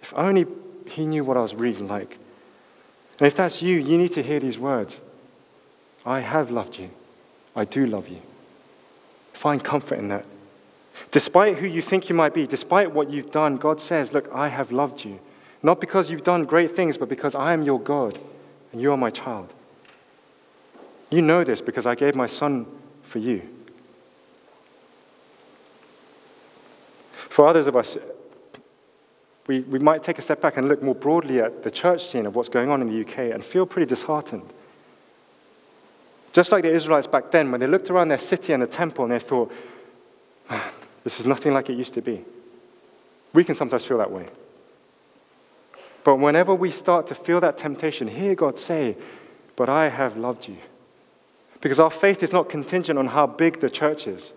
If 0.00 0.14
only 0.14 0.46
He 0.86 1.04
knew 1.04 1.24
what 1.24 1.36
I 1.36 1.40
was 1.40 1.52
really 1.52 1.84
like. 1.84 2.16
And 3.18 3.26
if 3.26 3.34
that's 3.34 3.60
you, 3.60 3.76
you 3.76 3.98
need 3.98 4.12
to 4.12 4.22
hear 4.22 4.38
these 4.38 4.56
words 4.56 5.00
I 6.04 6.20
have 6.20 6.52
loved 6.52 6.78
you. 6.78 6.90
I 7.56 7.64
do 7.64 7.86
love 7.86 8.06
you. 8.06 8.20
Find 9.32 9.64
comfort 9.64 9.98
in 9.98 10.06
that. 10.06 10.26
Despite 11.10 11.58
who 11.58 11.66
you 11.66 11.82
think 11.82 12.08
you 12.08 12.14
might 12.14 12.34
be, 12.34 12.46
despite 12.46 12.92
what 12.92 13.10
you've 13.10 13.32
done, 13.32 13.56
God 13.56 13.80
says, 13.80 14.12
Look, 14.12 14.30
I 14.32 14.46
have 14.46 14.70
loved 14.70 15.04
you. 15.04 15.18
Not 15.60 15.80
because 15.80 16.08
you've 16.08 16.22
done 16.22 16.44
great 16.44 16.76
things, 16.76 16.96
but 16.96 17.08
because 17.08 17.34
I 17.34 17.52
am 17.52 17.64
your 17.64 17.80
God 17.80 18.16
and 18.70 18.80
you 18.80 18.92
are 18.92 18.96
my 18.96 19.10
child. 19.10 19.52
You 21.10 21.22
know 21.22 21.44
this 21.44 21.60
because 21.60 21.86
I 21.86 21.94
gave 21.94 22.14
my 22.14 22.26
son 22.26 22.66
for 23.02 23.18
you. 23.18 23.42
For 27.12 27.46
others 27.46 27.66
of 27.66 27.76
us, 27.76 27.96
we, 29.46 29.60
we 29.60 29.78
might 29.78 30.02
take 30.02 30.18
a 30.18 30.22
step 30.22 30.40
back 30.40 30.56
and 30.56 30.68
look 30.68 30.82
more 30.82 30.94
broadly 30.94 31.40
at 31.40 31.62
the 31.62 31.70
church 31.70 32.06
scene 32.06 32.26
of 32.26 32.34
what's 32.34 32.48
going 32.48 32.70
on 32.70 32.80
in 32.82 32.88
the 32.88 33.00
UK 33.02 33.32
and 33.32 33.44
feel 33.44 33.66
pretty 33.66 33.86
disheartened. 33.86 34.48
Just 36.32 36.50
like 36.50 36.62
the 36.64 36.72
Israelites 36.72 37.06
back 37.06 37.30
then, 37.30 37.50
when 37.50 37.60
they 37.60 37.66
looked 37.66 37.88
around 37.88 38.08
their 38.08 38.18
city 38.18 38.52
and 38.52 38.62
the 38.62 38.66
temple 38.66 39.04
and 39.04 39.12
they 39.12 39.18
thought, 39.18 39.52
ah, 40.50 40.70
this 41.04 41.20
is 41.20 41.26
nothing 41.26 41.52
like 41.54 41.70
it 41.70 41.78
used 41.78 41.94
to 41.94 42.02
be. 42.02 42.24
We 43.32 43.44
can 43.44 43.54
sometimes 43.54 43.84
feel 43.84 43.98
that 43.98 44.10
way. 44.10 44.26
But 46.04 46.16
whenever 46.16 46.54
we 46.54 46.70
start 46.70 47.06
to 47.08 47.14
feel 47.14 47.40
that 47.40 47.58
temptation, 47.58 48.08
hear 48.08 48.34
God 48.34 48.58
say, 48.58 48.96
But 49.56 49.68
I 49.68 49.88
have 49.88 50.16
loved 50.16 50.48
you. 50.48 50.56
Because 51.60 51.80
our 51.80 51.90
faith 51.90 52.22
is 52.22 52.32
not 52.32 52.48
contingent 52.48 52.98
on 52.98 53.08
how 53.08 53.26
big 53.26 53.60
the 53.60 53.70
church 53.70 54.06
is 54.06 54.32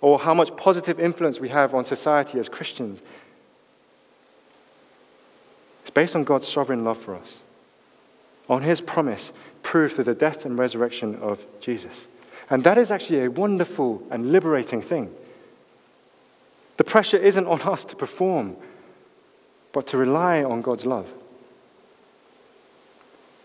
or 0.00 0.18
how 0.18 0.34
much 0.34 0.54
positive 0.56 1.00
influence 1.00 1.40
we 1.40 1.48
have 1.48 1.74
on 1.74 1.84
society 1.84 2.38
as 2.38 2.48
Christians. 2.48 3.00
It's 5.82 5.90
based 5.90 6.14
on 6.14 6.24
God's 6.24 6.48
sovereign 6.48 6.84
love 6.84 6.98
for 6.98 7.14
us, 7.14 7.36
on 8.48 8.62
His 8.62 8.80
promise, 8.80 9.32
proved 9.62 9.94
through 9.94 10.04
the 10.04 10.14
death 10.14 10.44
and 10.44 10.58
resurrection 10.58 11.16
of 11.16 11.38
Jesus. 11.60 12.06
And 12.50 12.64
that 12.64 12.78
is 12.78 12.90
actually 12.90 13.24
a 13.24 13.30
wonderful 13.30 14.02
and 14.10 14.32
liberating 14.32 14.82
thing. 14.82 15.14
The 16.76 16.84
pressure 16.84 17.16
isn't 17.16 17.46
on 17.46 17.62
us 17.62 17.84
to 17.86 17.96
perform, 17.96 18.56
but 19.72 19.86
to 19.88 19.96
rely 19.96 20.42
on 20.42 20.62
God's 20.62 20.84
love. 20.84 21.12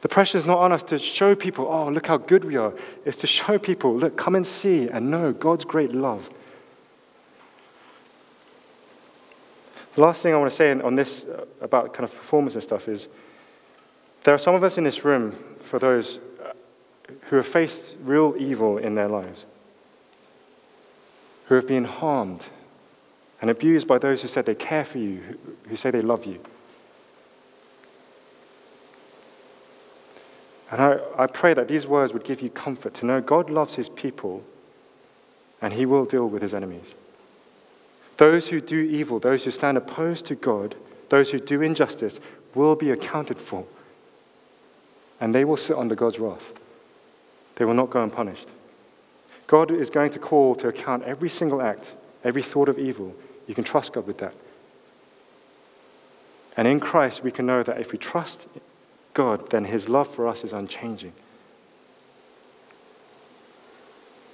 The 0.02 0.08
pressure 0.08 0.38
is 0.38 0.46
not 0.46 0.60
on 0.60 0.72
us 0.72 0.84
to 0.86 1.00
show 1.00 1.36
people, 1.36 1.66
oh, 1.68 1.90
look 1.90 2.08
how 2.08 2.18
good 2.18 2.46
we 2.46 2.56
are. 2.56 2.74
It's 3.04 3.18
to 3.18 3.28
show 3.28 3.58
people, 3.58 3.96
look, 3.96 4.16
come 4.16 4.36
and 4.36 4.46
see 4.46 4.88
and 4.88 5.10
know 5.10 5.34
God's 5.34 5.66
great 5.66 5.92
love. 5.92 6.30
The 9.96 10.02
last 10.02 10.22
thing 10.22 10.34
I 10.34 10.38
want 10.38 10.52
to 10.52 10.56
say 10.56 10.72
on 10.72 10.96
this 10.96 11.24
uh, 11.24 11.46
about 11.60 11.94
kind 11.94 12.04
of 12.04 12.16
performance 12.16 12.54
and 12.54 12.62
stuff 12.62 12.88
is 12.88 13.08
there 14.24 14.34
are 14.36 14.38
some 14.38 14.54
of 14.54 14.64
us 14.64 14.78
in 14.78 14.84
this 14.84 15.04
room, 15.04 15.36
for 15.64 15.80
those 15.80 16.20
uh, 16.46 16.52
who 17.30 17.38
have 17.38 17.48
faced 17.48 17.96
real 18.04 18.36
evil 18.38 18.78
in 18.78 18.94
their 18.94 19.08
lives, 19.08 19.46
who 21.46 21.56
have 21.56 21.66
been 21.66 21.86
harmed 21.86 22.46
and 23.42 23.50
abused 23.50 23.88
by 23.88 23.98
those 23.98 24.22
who 24.22 24.28
said 24.28 24.46
they 24.46 24.54
care 24.54 24.86
for 24.86 25.00
you, 25.00 25.40
who 25.68 25.76
say 25.76 25.90
they 25.90 26.02
love 26.02 26.26
you. 26.26 26.40
And 30.72 30.82
I, 30.82 31.00
I 31.18 31.28
pray 31.28 31.54
that 31.54 31.68
these 31.68 31.88
words 31.88 32.12
would 32.14 32.26
give 32.26 32.42
you 32.42 32.50
comfort 32.50 32.94
to 32.96 33.06
know 33.06 33.22
God 33.22 33.50
loves 33.50 33.76
his 33.76 33.90
people 33.90 34.44
and 35.62 35.74
he 35.74 35.86
will 35.86 36.06
deal 36.06 36.28
with 36.28 36.42
his 36.42 36.54
enemies. 36.54 36.94
Those 38.18 38.48
who 38.48 38.60
do 38.62 38.80
evil, 38.80 39.20
those 39.20 39.44
who 39.44 39.52
stand 39.52 39.78
opposed 39.78 40.26
to 40.26 40.36
God, 40.36 40.76
those 41.10 41.32
who 41.32 41.40
do 41.40 41.62
injustice 41.62 42.20
will 42.54 42.76
be 42.76 42.92
accounted 42.92 43.38
for. 43.38 43.66
And 45.20 45.34
they 45.34 45.46
will 45.46 45.58
sit 45.58 45.78
under 45.78 45.96
God's 45.96 46.20
wrath. 46.20 46.54
They 47.56 47.66
will 47.66 47.74
not 47.74 47.90
go 47.90 48.04
unpunished. 48.04 48.48
God 49.48 49.72
is 49.72 49.90
going 49.90 50.12
to 50.12 50.20
call 50.20 50.56
to 50.56 50.68
account 50.68 51.04
every 51.04 51.30
single 51.30 51.62
act, 51.62 51.94
every 52.24 52.44
thought 52.44 52.70
of 52.70 52.78
evil. 52.78 53.16
You 53.48 53.56
can 53.56 53.64
trust 53.64 53.94
God 53.94 54.06
with 54.06 54.18
that. 54.18 54.36
And 56.56 56.68
in 56.68 56.80
Christ, 56.80 57.24
we 57.24 57.32
can 57.32 57.46
know 57.46 57.64
that 57.64 57.80
if 57.80 57.92
we 57.92 57.98
trust 57.98 58.48
God, 59.18 59.50
then 59.50 59.66
his 59.66 59.90
love 59.90 60.14
for 60.14 60.28
us 60.28 60.44
is 60.44 60.54
unchanging. 60.54 61.12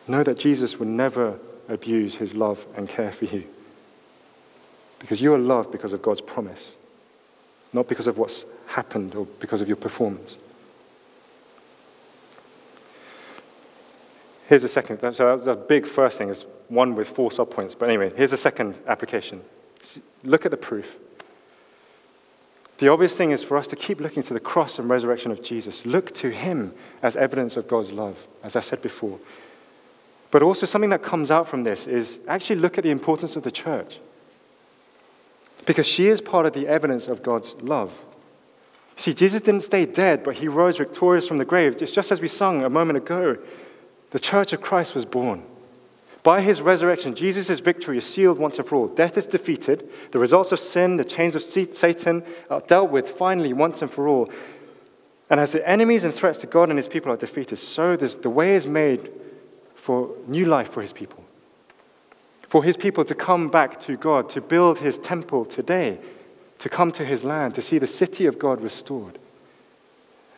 Know 0.10 0.24
that 0.24 0.38
Jesus 0.38 0.78
would 0.78 0.90
never 0.90 1.40
abuse 1.70 2.16
his 2.16 2.36
love 2.36 2.66
and 2.76 2.90
care 2.90 3.14
for 3.14 3.24
you. 3.24 3.46
Because 5.00 5.22
you 5.22 5.34
are 5.34 5.38
loved 5.38 5.72
because 5.72 5.94
of 5.94 6.02
God's 6.02 6.20
promise, 6.20 6.74
not 7.72 7.88
because 7.88 8.08
of 8.08 8.18
what's 8.18 8.44
happened 8.68 9.16
or 9.16 9.26
because 9.40 9.62
of 9.62 9.70
your 9.70 9.78
performance. 9.78 10.36
Here's 14.50 14.66
a 14.66 14.70
second. 14.70 15.00
So 15.14 15.38
that's 15.38 15.48
a 15.48 15.56
big 15.56 15.88
first 15.88 16.18
thing, 16.18 16.28
is 16.28 16.46
one 16.68 16.94
with 16.94 17.08
four 17.08 17.30
subpoints. 17.30 17.74
But 17.80 17.88
anyway, 17.88 18.12
here's 18.18 18.34
a 18.34 18.38
second 18.38 18.76
application. 18.86 19.44
Look 20.26 20.44
at 20.44 20.52
the 20.52 20.58
proof. 20.58 20.94
The 22.80 22.88
obvious 22.88 23.16
thing 23.16 23.32
is 23.32 23.44
for 23.44 23.58
us 23.58 23.68
to 23.68 23.76
keep 23.76 24.02
looking 24.02 24.24
to 24.24 24.34
the 24.34 24.40
cross 24.40 24.80
and 24.80 24.90
resurrection 24.90 25.32
of 25.32 25.44
Jesus. 25.44 25.86
Look 25.86 26.14
to 26.16 26.30
him 26.32 26.74
as 27.02 27.16
evidence 27.16 27.56
of 27.56 27.68
God's 27.68 27.92
love, 27.92 28.28
as 28.44 28.56
I 28.56 28.62
said 28.62 28.82
before. 28.82 29.20
But 30.32 30.42
also, 30.42 30.66
something 30.66 30.90
that 30.90 31.04
comes 31.04 31.30
out 31.30 31.48
from 31.48 31.64
this 31.64 31.86
is 31.86 32.18
actually 32.28 32.56
look 32.56 32.78
at 32.78 32.84
the 32.84 32.90
importance 32.90 33.36
of 33.36 33.44
the 33.44 33.52
church. 33.52 34.00
Because 35.66 35.86
she 35.86 36.08
is 36.08 36.20
part 36.20 36.46
of 36.46 36.54
the 36.54 36.68
evidence 36.68 37.08
of 37.08 37.22
God's 37.22 37.54
love. 37.62 37.94
See, 38.96 39.14
Jesus 39.14 39.42
didn't 39.42 39.62
stay 39.62 39.86
dead, 39.86 40.24
but 40.24 40.36
he 40.36 40.48
rose 40.48 40.78
victorious 40.78 41.28
from 41.28 41.38
the 41.38 41.46
grave. 41.46 41.82
It's 41.82 41.92
just 41.92 42.12
as 42.12 42.22
we 42.22 42.28
sung 42.28 42.64
a 42.64 42.70
moment 42.70 42.98
ago. 42.98 43.38
The 44.12 44.20
church 44.20 44.54
of 44.54 44.62
Christ 44.62 44.96
was 44.96 45.06
born. 45.06 45.44
By 46.24 46.40
his 46.40 46.62
resurrection, 46.62 47.16
Jesus' 47.16 47.60
victory 47.60 47.98
is 47.98 48.06
sealed 48.06 48.40
once 48.40 48.58
and 48.58 48.66
for 48.66 48.76
all. 48.76 48.88
Death 48.88 49.18
is 49.18 49.26
defeated. 49.26 49.90
The 50.12 50.20
results 50.20 50.54
of 50.54 50.60
sin, 50.60 50.96
the 50.96 51.04
chains 51.04 51.36
of 51.36 51.44
Satan 51.44 52.24
are 52.50 52.62
dealt 52.62 52.92
with 52.92 53.10
finally 53.10 53.52
once 53.52 53.82
and 53.82 53.92
for 53.92 54.08
all. 54.08 54.32
And 55.30 55.40
as 55.40 55.52
the 55.52 55.68
enemies 55.68 56.06
and 56.06 56.14
threats 56.14 56.40
to 56.40 56.48
God 56.48 56.70
and 56.70 56.78
his 56.78 56.88
people 56.88 57.12
are 57.12 57.18
defeated, 57.18 57.58
so 57.58 57.98
the 57.98 58.30
way 58.30 58.56
is 58.56 58.66
made 58.66 59.12
for 59.76 60.16
new 60.28 60.46
life 60.46 60.72
for 60.72 60.82
his 60.82 60.94
people. 60.94 61.24
For 62.48 62.64
his 62.64 62.78
people 62.78 63.04
to 63.04 63.16
come 63.16 63.50
back 63.50 63.80
to 63.82 63.98
God, 63.98 64.30
to 64.30 64.40
build 64.40 64.80
his 64.80 64.98
temple 64.98 65.44
today, 65.44 66.00
to 66.60 66.70
come 66.70 66.92
to 66.94 67.04
his 67.04 67.26
land, 67.26 67.56
to 67.56 67.62
see 67.62 67.80
the 67.80 67.88
city 67.88 68.28
of 68.28 68.40
God 68.40 68.62
restored. 68.62 69.20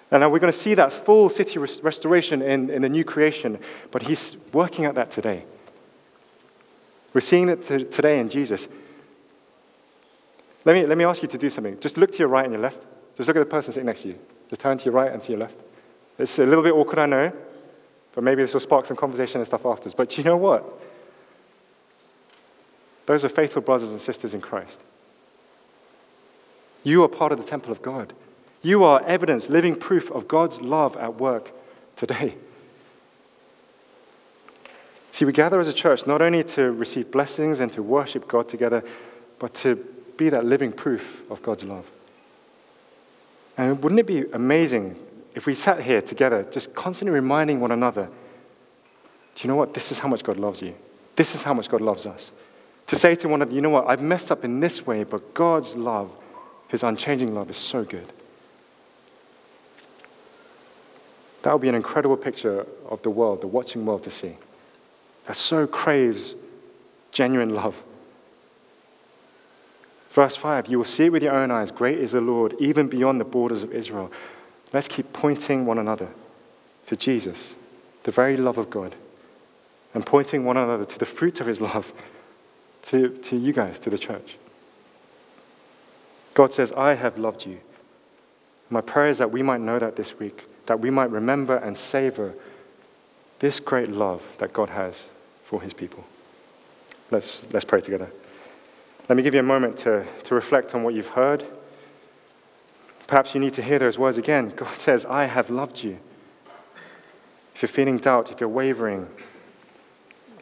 And 0.09 0.21
now 0.21 0.29
we're 0.29 0.39
going 0.39 0.53
to 0.53 0.57
see 0.57 0.73
that 0.75 0.93
full 0.93 1.29
city 1.29 1.59
restoration 1.59 2.41
in, 2.41 2.71
in 2.71 2.81
the 2.81 2.89
new 2.89 3.03
creation, 3.03 3.59
but 3.91 4.03
he's 4.03 4.37
working 4.51 4.85
at 4.85 4.95
that 4.95 5.11
today. 5.11 5.43
We're 7.15 7.21
seeing 7.21 7.47
it 7.47 7.63
today 7.63 8.19
in 8.19 8.27
Jesus. 8.27 8.67
Let 10.65 10.73
me, 10.73 10.85
let 10.85 10.97
me 10.97 11.05
ask 11.05 11.21
you 11.21 11.29
to 11.29 11.37
do 11.37 11.49
something. 11.49 11.79
Just 11.79 11.95
look 11.95 12.11
to 12.11 12.17
your 12.17 12.27
right 12.27 12.43
and 12.43 12.51
your 12.51 12.61
left. 12.61 12.77
Just 13.15 13.29
look 13.29 13.37
at 13.37 13.39
the 13.39 13.45
person 13.45 13.71
sitting 13.71 13.85
next 13.85 14.01
to 14.01 14.09
you. 14.09 14.19
Just 14.49 14.59
turn 14.59 14.77
to 14.77 14.83
your 14.83 14.93
right 14.93 15.13
and 15.13 15.21
to 15.21 15.31
your 15.31 15.39
left. 15.39 15.55
It's 16.19 16.37
a 16.39 16.45
little 16.45 16.61
bit 16.61 16.73
awkward, 16.73 16.99
I 16.99 17.05
know, 17.05 17.31
but 18.13 18.21
maybe 18.25 18.41
this 18.41 18.51
will 18.51 18.59
spark 18.59 18.85
some 18.85 18.97
conversation 18.97 19.37
and 19.37 19.47
stuff 19.47 19.65
afterwards. 19.65 19.93
But 19.93 20.17
you 20.17 20.25
know 20.25 20.35
what? 20.35 20.65
Those 23.05 23.23
are 23.23 23.29
faithful 23.29 23.61
brothers 23.61 23.91
and 23.91 24.01
sisters 24.01 24.33
in 24.33 24.41
Christ. 24.41 24.81
You 26.83 27.01
are 27.05 27.07
part 27.07 27.31
of 27.31 27.37
the 27.37 27.45
temple 27.45 27.71
of 27.71 27.81
God. 27.81 28.11
You 28.61 28.83
are 28.83 29.01
evidence, 29.03 29.47
living 29.47 29.77
proof 29.77 30.11
of 30.11 30.27
God's 30.27 30.59
love 30.59 30.97
at 30.97 31.15
work 31.15 31.51
today. 31.95 32.35
See, 35.15 35.23
we 35.23 35.31
gather 35.31 35.61
as 35.61 35.69
a 35.69 35.73
church 35.73 36.05
not 36.05 36.21
only 36.21 36.43
to 36.43 36.73
receive 36.73 37.09
blessings 37.09 37.61
and 37.61 37.71
to 37.71 37.81
worship 37.81 38.27
God 38.27 38.49
together, 38.49 38.83
but 39.39 39.53
to 39.53 39.77
be 40.17 40.27
that 40.27 40.43
living 40.43 40.73
proof 40.73 41.21
of 41.31 41.41
God's 41.41 41.63
love. 41.63 41.89
And 43.55 43.81
wouldn't 43.81 44.01
it 44.01 44.07
be 44.07 44.25
amazing 44.33 44.97
if 45.33 45.45
we 45.45 45.55
sat 45.55 45.81
here 45.81 46.01
together, 46.01 46.45
just 46.51 46.75
constantly 46.75 47.13
reminding 47.13 47.61
one 47.61 47.71
another, 47.71 48.09
do 49.35 49.41
you 49.41 49.47
know 49.47 49.55
what? 49.55 49.73
This 49.73 49.89
is 49.89 49.99
how 49.99 50.09
much 50.09 50.21
God 50.21 50.35
loves 50.35 50.61
you. 50.61 50.75
This 51.15 51.33
is 51.33 51.43
how 51.43 51.53
much 51.53 51.69
God 51.69 51.79
loves 51.79 52.05
us. 52.05 52.33
To 52.87 52.97
say 52.97 53.15
to 53.15 53.29
one 53.29 53.41
another, 53.41 53.55
you 53.55 53.61
know 53.61 53.69
what, 53.69 53.87
I've 53.87 54.01
messed 54.01 54.33
up 54.33 54.43
in 54.43 54.59
this 54.59 54.85
way, 54.85 55.05
but 55.05 55.33
God's 55.33 55.75
love, 55.75 56.11
his 56.67 56.83
unchanging 56.83 57.33
love, 57.33 57.49
is 57.49 57.55
so 57.55 57.85
good. 57.85 58.11
That 61.43 61.53
would 61.53 61.61
be 61.61 61.69
an 61.69 61.75
incredible 61.75 62.17
picture 62.17 62.67
of 62.89 63.01
the 63.01 63.09
world, 63.09 63.39
the 63.39 63.47
watching 63.47 63.85
world 63.85 64.03
to 64.03 64.11
see. 64.11 64.35
That 65.27 65.35
so 65.35 65.65
craves 65.67 66.35
genuine 67.11 67.53
love. 67.53 67.83
Verse 70.11 70.35
5 70.35 70.67
You 70.67 70.77
will 70.77 70.85
see 70.85 71.05
it 71.05 71.11
with 71.11 71.23
your 71.23 71.33
own 71.33 71.51
eyes. 71.51 71.71
Great 71.71 71.99
is 71.99 72.13
the 72.13 72.21
Lord, 72.21 72.55
even 72.59 72.87
beyond 72.87 73.19
the 73.19 73.25
borders 73.25 73.63
of 73.63 73.73
Israel. 73.73 74.11
Let's 74.71 74.87
keep 74.87 75.13
pointing 75.13 75.65
one 75.65 75.77
another 75.77 76.09
to 76.87 76.95
Jesus, 76.95 77.53
the 78.03 78.11
very 78.11 78.37
love 78.37 78.57
of 78.57 78.69
God, 78.69 78.95
and 79.93 80.05
pointing 80.05 80.45
one 80.45 80.57
another 80.57 80.85
to 80.85 80.99
the 80.99 81.05
fruit 81.05 81.39
of 81.39 81.47
his 81.47 81.59
love, 81.61 81.93
to, 82.83 83.09
to 83.09 83.35
you 83.35 83.53
guys, 83.53 83.79
to 83.79 83.89
the 83.89 83.97
church. 83.97 84.37
God 86.33 86.53
says, 86.53 86.71
I 86.73 86.95
have 86.95 87.17
loved 87.17 87.45
you. 87.45 87.59
My 88.69 88.81
prayer 88.81 89.09
is 89.09 89.17
that 89.19 89.31
we 89.31 89.41
might 89.41 89.61
know 89.61 89.79
that 89.79 89.95
this 89.95 90.19
week, 90.19 90.43
that 90.65 90.79
we 90.79 90.89
might 90.89 91.09
remember 91.09 91.55
and 91.55 91.77
savor 91.77 92.33
this 93.39 93.59
great 93.59 93.89
love 93.89 94.21
that 94.39 94.53
God 94.53 94.69
has 94.69 95.03
for 95.45 95.61
his 95.61 95.73
people. 95.73 96.03
Let's, 97.11 97.45
let's 97.51 97.65
pray 97.65 97.81
together. 97.81 98.09
Let 99.07 99.15
me 99.15 99.23
give 99.23 99.33
you 99.33 99.39
a 99.39 99.43
moment 99.43 99.77
to, 99.79 100.05
to 100.23 100.35
reflect 100.35 100.73
on 100.73 100.83
what 100.83 100.93
you've 100.93 101.09
heard. 101.09 101.45
Perhaps 103.07 103.35
you 103.35 103.39
need 103.39 103.53
to 103.53 103.61
hear 103.61 103.77
those 103.77 103.97
words 103.97 104.17
again. 104.17 104.49
God 104.55 104.79
says, 104.79 105.05
I 105.05 105.25
have 105.25 105.49
loved 105.49 105.83
you. 105.83 105.99
If 107.53 107.61
you're 107.61 107.69
feeling 107.69 107.97
doubt, 107.97 108.31
if 108.31 108.39
you're 108.39 108.49
wavering, 108.49 109.07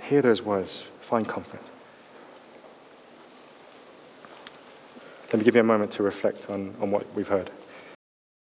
hear 0.01 0.21
those 0.21 0.41
words. 0.41 0.83
Find 1.01 1.27
comfort. 1.27 1.61
Let 5.31 5.39
me 5.39 5.45
give 5.45 5.55
you 5.55 5.61
a 5.61 5.65
moment 5.65 5.91
to 5.93 6.03
reflect 6.03 6.49
on, 6.49 6.75
on 6.79 6.91
what 6.91 7.13
we've 7.13 7.27
heard. 7.27 7.49